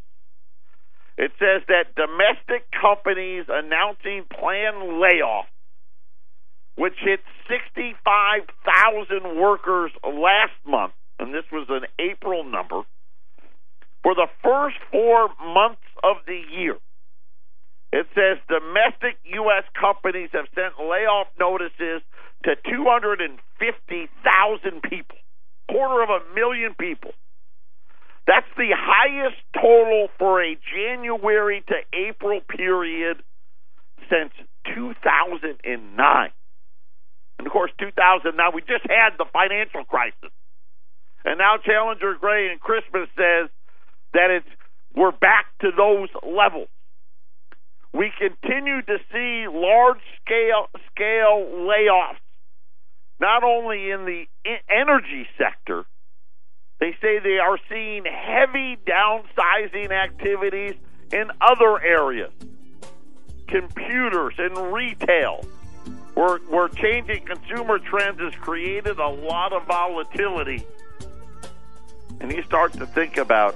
it 1.17 1.31
says 1.39 1.63
that 1.67 1.95
domestic 1.95 2.69
companies 2.71 3.45
announcing 3.49 4.25
planned 4.29 5.01
layoffs 5.01 5.49
which 6.77 6.93
hit 7.03 7.19
65,000 7.49 9.41
workers 9.41 9.91
last 10.05 10.53
month, 10.65 10.93
and 11.17 11.33
this 11.33 11.43
was 11.51 11.65
an 11.69 11.87
April 11.99 12.43
number, 12.43 12.83
for 14.03 14.13
the 14.13 14.27
first 14.43 14.77
four 14.91 15.29
months 15.43 15.81
of 16.03 16.17
the 16.27 16.39
year. 16.53 16.77
It 17.91 18.05
says 18.13 18.37
domestic 18.47 19.17
U.S. 19.33 19.63
companies 19.73 20.29
have 20.33 20.45
sent 20.53 20.79
layoff 20.79 21.25
notices 21.39 22.03
to 22.43 22.55
250,000 22.69 24.81
people, 24.83 25.17
quarter 25.71 26.03
of 26.03 26.09
a 26.09 26.21
million 26.35 26.75
people. 26.79 27.11
That's 28.27 28.47
the 28.57 28.75
highest 28.75 29.37
total 29.55 30.09
for 30.19 30.43
a 30.43 30.57
January 30.75 31.63
to 31.67 31.75
April 31.97 32.41
period 32.41 33.23
since 34.09 34.33
2009. 34.75 36.29
And 37.39 37.47
of 37.47 37.53
course, 37.53 37.71
2009, 37.79 38.51
we 38.53 38.61
just 38.61 38.85
had 38.89 39.17
the 39.17 39.25
financial 39.31 39.85
crisis. 39.85 40.31
And 41.23 41.37
now 41.37 41.55
Challenger 41.63 42.15
Gray 42.19 42.51
and 42.51 42.59
Christmas 42.59 43.07
says 43.15 43.49
that 44.13 44.29
it's 44.29 44.47
we're 44.93 45.11
back 45.11 45.45
to 45.61 45.69
those 45.75 46.09
levels. 46.23 46.69
We 47.93 48.11
continue 48.17 48.81
to 48.81 48.97
see 49.11 49.45
large 49.47 50.01
scale 50.21 50.67
scale 50.91 51.45
layoffs, 51.63 52.23
not 53.19 53.43
only 53.43 53.91
in 53.91 54.05
the 54.05 54.25
energy 54.69 55.27
sector. 55.37 55.85
They 56.79 56.95
say 57.01 57.19
they 57.19 57.39
are 57.39 57.57
seeing 57.69 58.05
heavy 58.05 58.77
downsizing 58.85 59.91
activities 59.91 60.75
in 61.11 61.31
other 61.41 61.81
areas, 61.81 62.31
computers 63.47 64.35
and 64.37 64.73
retail 64.73 65.43
we're, 66.17 66.39
we're 66.49 66.69
changing 66.69 67.25
consumer 67.25 67.77
trends 67.77 68.19
has 68.19 68.33
created 68.41 68.97
a 68.97 69.07
lot 69.07 69.53
of 69.53 69.67
volatility. 69.67 70.65
And 72.19 72.31
you 72.31 72.41
start 72.41 72.73
to 72.73 72.87
think 72.87 73.17
about 73.17 73.53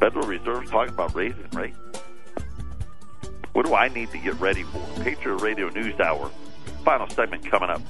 Federal 0.00 0.26
Reserve 0.26 0.70
talking 0.70 0.94
about 0.94 1.14
raising 1.14 1.46
rates. 1.52 1.76
What 3.52 3.66
do 3.66 3.74
I 3.74 3.88
need 3.88 4.10
to 4.12 4.18
get 4.18 4.40
ready 4.40 4.62
for? 4.62 4.80
Patriot 5.02 5.42
Radio 5.42 5.68
News 5.68 6.00
Hour. 6.00 6.30
Final 6.84 7.10
segment 7.10 7.44
coming 7.50 7.68
up. 7.68 7.82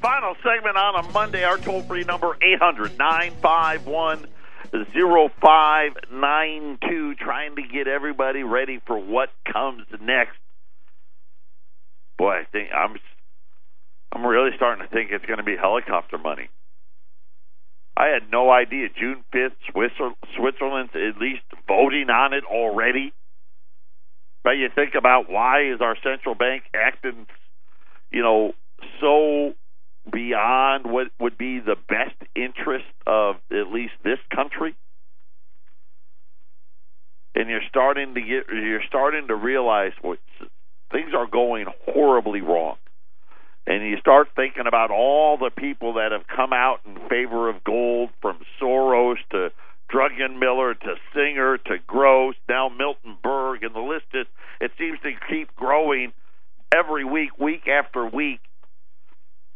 Final 0.00 0.34
segment 0.42 0.76
on 0.76 1.04
a 1.04 1.12
Monday. 1.12 1.44
Our 1.44 1.58
toll 1.58 1.82
free 1.82 2.02
number 2.04 2.36
800 2.42 2.98
951 2.98 4.26
0592, 4.70 7.14
trying 7.14 7.56
to 7.56 7.62
get 7.62 7.88
everybody 7.88 8.42
ready 8.42 8.80
for 8.86 8.98
what 8.98 9.30
comes 9.50 9.86
next. 10.00 10.36
Boy, 12.18 12.40
I 12.40 12.44
think 12.50 12.70
I'm 12.74 12.96
I'm 14.12 14.24
really 14.24 14.50
starting 14.56 14.86
to 14.86 14.92
think 14.92 15.10
it's 15.10 15.26
going 15.26 15.38
to 15.38 15.44
be 15.44 15.56
helicopter 15.56 16.18
money. 16.18 16.48
I 17.96 18.08
had 18.08 18.30
no 18.30 18.50
idea 18.50 18.88
June 18.88 19.24
5th, 19.32 19.56
Switzerland's 20.36 20.92
at 20.94 21.20
least 21.20 21.42
voting 21.66 22.10
on 22.10 22.34
it 22.34 22.44
already. 22.44 23.12
But 24.44 24.52
you 24.52 24.68
think 24.74 24.94
about 24.94 25.30
why 25.30 25.72
is 25.72 25.80
our 25.80 25.96
central 26.02 26.34
bank 26.34 26.64
acting, 26.74 27.26
you 28.10 28.22
know, 28.22 28.52
so 29.00 29.54
beyond 30.10 30.86
what 30.86 31.08
would 31.20 31.36
be 31.36 31.60
the 31.60 31.76
best 31.88 32.16
interest 32.34 32.86
of 33.06 33.36
at 33.50 33.72
least 33.72 33.94
this 34.04 34.18
country? 34.34 34.74
And 37.34 37.48
you're 37.50 37.60
starting 37.68 38.14
to 38.14 38.20
get 38.20 38.44
you're 38.50 38.84
starting 38.88 39.28
to 39.28 39.34
realize 39.34 39.92
what 40.00 40.18
things 40.90 41.12
are 41.14 41.26
going 41.26 41.66
horribly 41.84 42.40
wrong. 42.40 42.76
And 43.66 43.82
you 43.82 43.98
start 43.98 44.28
thinking 44.36 44.66
about 44.66 44.90
all 44.90 45.36
the 45.36 45.50
people 45.50 45.94
that 45.94 46.12
have 46.12 46.26
come 46.28 46.52
out 46.52 46.80
in 46.86 46.96
favor 47.08 47.48
of 47.48 47.64
gold 47.64 48.10
from 48.22 48.38
Soros 48.60 49.16
to 49.32 49.50
Druckenmiller 49.92 50.78
to 50.80 50.94
Singer 51.12 51.58
to 51.58 51.78
Gross, 51.86 52.36
now 52.48 52.68
Milton 52.68 53.16
Berg, 53.22 53.64
and 53.64 53.74
the 53.74 53.80
list 53.80 54.06
is, 54.14 54.26
it 54.60 54.70
seems 54.78 54.98
to 55.00 55.12
keep 55.28 55.54
growing 55.56 56.12
every 56.74 57.04
week, 57.04 57.38
week 57.38 57.66
after 57.68 58.06
week 58.06 58.40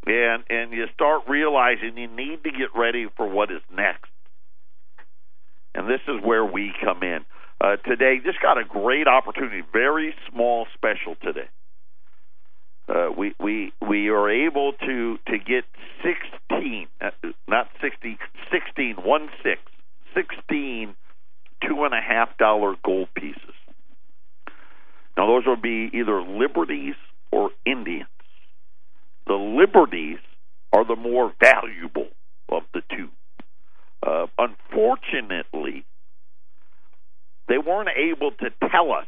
and 0.07 0.45
and 0.49 0.73
you 0.73 0.87
start 0.95 1.23
realizing 1.29 1.97
you 1.97 2.09
need 2.09 2.43
to 2.45 2.51
get 2.51 2.69
ready 2.75 3.07
for 3.17 3.29
what 3.29 3.51
is 3.51 3.63
next. 3.75 4.11
And 5.75 5.89
this 5.89 6.01
is 6.09 6.23
where 6.23 6.45
we 6.45 6.73
come 6.83 7.03
in. 7.03 7.21
Uh, 7.61 7.77
today, 7.77 8.19
just 8.25 8.41
got 8.41 8.59
a 8.59 8.65
great 8.65 9.07
opportunity, 9.07 9.63
very 9.73 10.15
small 10.31 10.67
special 10.75 11.15
today. 11.23 11.49
Uh, 12.89 13.11
we 13.17 13.35
we 13.39 13.73
we 13.87 14.09
are 14.09 14.29
able 14.29 14.73
to 14.73 15.19
to 15.29 15.39
get 15.39 15.65
16, 16.03 16.89
uh, 17.01 17.11
not 17.47 17.69
60, 17.81 18.19
16, 18.51 18.97
one 18.97 19.29
six, 19.45 19.61
16 20.15 20.97
two 21.67 21.85
and 21.85 21.95
a 21.95 22.01
half 22.01 22.37
dollar 22.39 22.75
gold 22.85 23.09
pieces. 23.15 23.55
Now 25.17 25.27
those 25.27 25.47
will 25.47 25.57
be 25.57 25.91
either 25.93 26.23
liberties 26.23 26.95
or 27.31 27.51
Indians. 27.67 28.09
The 29.27 29.35
liberties 29.35 30.19
are 30.73 30.85
the 30.85 30.97
more 30.97 31.33
valuable 31.41 32.09
of 32.49 32.63
the 32.75 32.83
two. 32.91 33.09
Uh, 34.07 34.27
unfortunately, 34.39 35.85
they 37.49 37.59
weren't 37.59 37.91
able 37.97 38.31
to 38.31 38.51
tell 38.71 38.93
us 38.93 39.07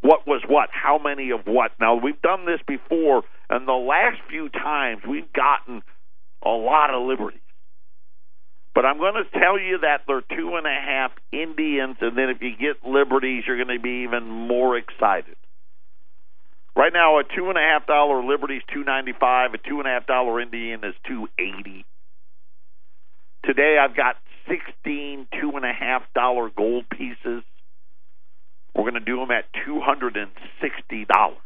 what 0.00 0.26
was 0.26 0.42
what, 0.48 0.68
how 0.72 0.98
many 0.98 1.30
of 1.30 1.40
what. 1.46 1.72
Now, 1.80 1.96
we've 1.96 2.20
done 2.22 2.46
this 2.46 2.60
before, 2.66 3.22
and 3.50 3.66
the 3.66 3.72
last 3.72 4.18
few 4.30 4.48
times 4.48 5.02
we've 5.08 5.32
gotten 5.32 5.82
a 6.44 6.50
lot 6.50 6.94
of 6.94 7.06
liberties. 7.06 7.40
But 8.74 8.86
I'm 8.86 8.98
going 8.98 9.14
to 9.14 9.38
tell 9.38 9.58
you 9.58 9.78
that 9.78 10.02
they're 10.06 10.20
two 10.20 10.54
and 10.54 10.66
a 10.66 10.70
half 10.70 11.10
Indians, 11.32 11.96
and 12.00 12.16
then 12.16 12.28
if 12.30 12.40
you 12.40 12.50
get 12.50 12.88
Liberties, 12.88 13.42
you're 13.46 13.56
going 13.56 13.76
to 13.76 13.82
be 13.82 14.04
even 14.06 14.28
more 14.30 14.76
excited. 14.76 15.34
Right 16.78 16.92
now, 16.92 17.18
a 17.18 17.24
two 17.24 17.48
and 17.48 17.58
a 17.58 17.60
half 17.60 17.88
dollar 17.88 18.22
Liberty 18.22 18.58
is 18.58 18.62
two 18.72 18.84
ninety 18.84 19.12
five. 19.12 19.52
A 19.52 19.58
two 19.58 19.80
and 19.80 19.88
a 19.88 19.90
half 19.90 20.06
dollar 20.06 20.40
Indian 20.40 20.84
is 20.84 20.94
two 21.08 21.26
eighty. 21.36 21.84
Today, 23.44 23.78
I've 23.82 23.96
got 23.96 24.14
sixteen 24.46 25.26
two 25.40 25.50
and 25.56 25.64
a 25.64 25.72
half 25.72 26.02
dollar 26.14 26.50
gold 26.56 26.84
pieces. 26.88 27.42
We're 28.76 28.84
going 28.84 28.94
to 28.94 29.00
do 29.00 29.16
them 29.16 29.32
at 29.32 29.46
two 29.66 29.80
hundred 29.80 30.16
and 30.16 30.30
sixty 30.62 31.04
dollars. 31.04 31.38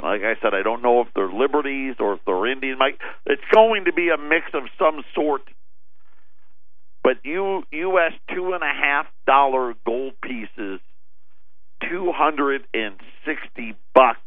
Like 0.00 0.20
I 0.22 0.34
said, 0.40 0.54
I 0.54 0.62
don't 0.62 0.82
know 0.82 1.00
if 1.00 1.08
they're 1.16 1.32
Liberties 1.32 1.96
or 1.98 2.14
if 2.14 2.20
they're 2.24 2.46
Indian. 2.46 2.78
It's 3.26 3.42
going 3.52 3.86
to 3.86 3.92
be 3.92 4.10
a 4.10 4.16
mix 4.16 4.46
of 4.54 4.62
some 4.78 5.02
sort. 5.16 5.42
But 7.02 7.16
U.S. 7.24 8.12
two 8.32 8.52
and 8.52 8.62
a 8.62 8.72
half 8.72 9.06
dollar 9.26 9.74
gold 9.84 10.12
pieces 10.22 10.78
two 11.88 12.12
hundred 12.14 12.62
and 12.74 12.96
sixty 13.24 13.74
bucks. 13.94 14.20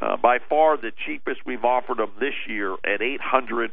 Uh, 0.00 0.16
by 0.16 0.38
far 0.48 0.76
the 0.76 0.90
cheapest 1.06 1.40
we've 1.46 1.64
offered 1.64 1.98
them 1.98 2.12
this 2.18 2.34
year 2.48 2.74
at 2.84 3.02
eight 3.02 3.20
hundred 3.20 3.72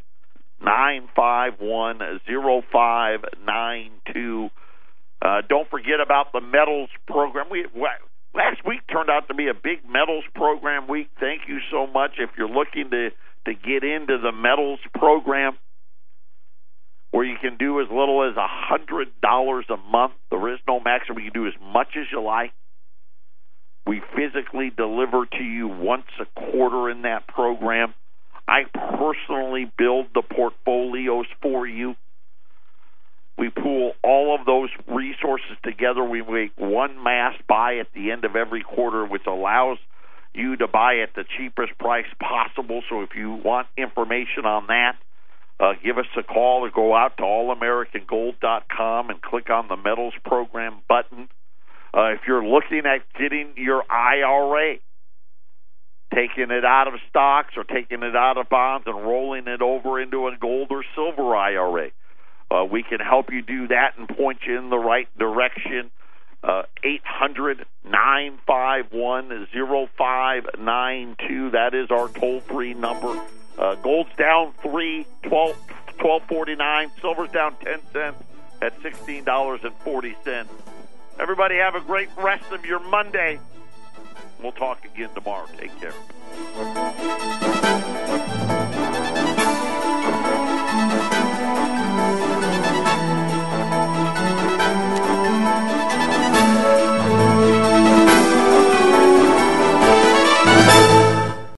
nine 0.62 1.08
five 1.16 1.54
one 1.60 2.00
zero 2.28 2.62
five 2.72 3.20
nine 3.46 3.92
two. 4.14 4.50
Uh, 5.22 5.42
don't 5.48 5.70
forget 5.70 6.00
about 6.04 6.32
the 6.32 6.42
metals 6.42 6.90
program. 7.08 7.48
We 7.50 7.66
last 8.34 8.66
week 8.66 8.82
turned 8.92 9.10
out 9.10 9.28
to 9.28 9.34
be 9.34 9.48
a 9.48 9.54
big 9.54 9.90
metals 9.90 10.24
program 10.36 10.88
week. 10.88 11.10
Thank 11.20 11.44
you 11.48 11.60
so 11.72 11.88
much. 11.88 12.12
If 12.20 12.32
you're 12.38 12.50
looking 12.50 12.90
to 12.92 13.10
to 13.46 13.54
get 13.54 13.84
into 13.84 14.18
the 14.18 14.32
metals 14.32 14.80
program, 14.94 15.58
where 17.12 17.26
you 17.26 17.38
can 17.42 17.58
do 17.58 17.82
as 17.82 17.88
little 17.90 18.30
as 18.30 18.38
a 18.38 18.48
hundred 18.48 19.08
dollars 19.22 19.66
a 19.70 19.78
month, 19.78 20.14
there 20.30 20.54
is 20.54 20.60
no 20.68 20.80
maximum. 20.80 21.24
You 21.24 21.32
can 21.32 21.42
do 21.42 21.48
as 21.48 21.54
much 21.74 21.96
as 21.98 22.06
you 22.12 22.22
like. 22.22 22.52
We 23.86 24.02
physically 24.16 24.72
deliver 24.76 25.26
to 25.26 25.44
you 25.44 25.68
once 25.68 26.06
a 26.20 26.26
quarter 26.40 26.90
in 26.90 27.04
that 27.04 27.28
program. 27.28 27.94
I 28.48 28.64
personally 28.98 29.72
build 29.78 30.08
the 30.14 30.22
portfolios 30.22 31.28
for 31.42 31.68
you. 31.68 31.96
We 33.38 33.50
pool 33.50 33.94
all 34.04 34.36
of 34.38 34.46
those 34.46 34.70
resources 34.88 35.56
together. 35.64 36.04
We 36.04 36.22
make 36.22 36.52
one 36.58 37.02
mass 37.02 37.36
buy 37.48 37.78
at 37.78 37.88
the 37.94 38.12
end 38.12 38.26
of 38.26 38.36
every 38.36 38.64
quarter, 38.64 39.06
which 39.06 39.26
allows 39.28 39.78
you 40.34 40.58
to 40.58 40.68
buy 40.68 41.00
at 41.00 41.16
the 41.16 41.24
cheapest 41.38 41.78
price 41.80 42.06
possible. 42.20 42.82
So 42.90 43.02
if 43.02 43.12
you 43.16 43.32
want 43.32 43.68
information 43.78 44.46
on 44.46 44.68
that, 44.68 44.98
uh, 45.60 45.74
give 45.84 45.98
us 45.98 46.06
a 46.18 46.24
call 46.24 46.66
or 46.66 46.72
go 46.72 46.96
out 46.96 47.18
to 47.18 47.24
allamericangold.com 47.24 49.10
and 49.10 49.22
click 49.22 49.50
on 49.50 49.68
the 49.68 49.78
metals 49.78 50.14
program 50.26 50.82
button. 50.88 51.30
Uh, 51.94 52.12
if 52.14 52.22
you're 52.28 52.46
looking 52.46 52.84
at 52.86 53.02
getting 53.18 53.54
your 53.56 53.84
IRA, 53.90 54.78
taking 56.14 56.52
it 56.52 56.66
out 56.66 56.88
of 56.88 56.94
stocks 57.10 57.56
or 57.58 57.64
taking 57.64 58.04
it 58.04 58.16
out 58.16 58.38
of 58.38 58.50
bonds 58.50 58.86
and 58.88 58.96
rolling 58.96 59.48
it 59.48 59.62
over 59.62 60.00
into 60.00 60.28
a 60.28 60.38
gold 60.38 60.68
or 60.72 60.84
silver 60.96 61.36
IRA, 61.36 61.90
uh, 62.52 62.66
we 62.66 62.84
can 62.84 63.00
help 63.00 63.32
you 63.32 63.42
do 63.42 63.68
that 63.68 63.98
and 63.98 64.08
point 64.10 64.40
you 64.48 64.58
in 64.58 64.70
the 64.70 64.78
right 64.78 65.08
direction. 65.18 65.92
Uh, 66.42 66.64
eight 66.84 67.02
hundred 67.04 67.66
nine 67.84 68.40
five 68.48 68.86
one 68.92 69.48
zero 69.52 69.90
five 69.98 70.46
nine 70.58 71.16
two. 71.28 71.50
That 71.50 71.74
is 71.74 71.92
our 71.92 72.08
toll 72.08 72.40
free 72.40 72.74
number. 72.74 73.22
Uh, 73.58 73.76
gold's 73.76 74.16
down 74.16 74.54
three 74.64 75.06
twelve 75.24 75.58
twelve 75.98 76.24
forty 76.30 76.56
nine. 76.56 76.92
Silver's 77.02 77.30
down 77.32 77.56
ten 77.58 77.80
cents 77.92 78.24
at 78.62 78.82
sixteen 78.82 79.26
dollars 79.26 79.60
and 79.64 79.74
forty 79.80 80.16
cents. 80.24 80.50
Everybody 81.20 81.56
have 81.58 81.76
a 81.76 81.82
great 81.82 82.10
rest 82.18 82.50
of 82.52 82.66
your 82.66 82.80
Monday. 82.80 83.40
We'll 84.42 84.54
talk 84.54 84.86
again 84.86 85.10
tomorrow. 85.14 85.48
Take 85.58 85.72
care. 85.80 85.94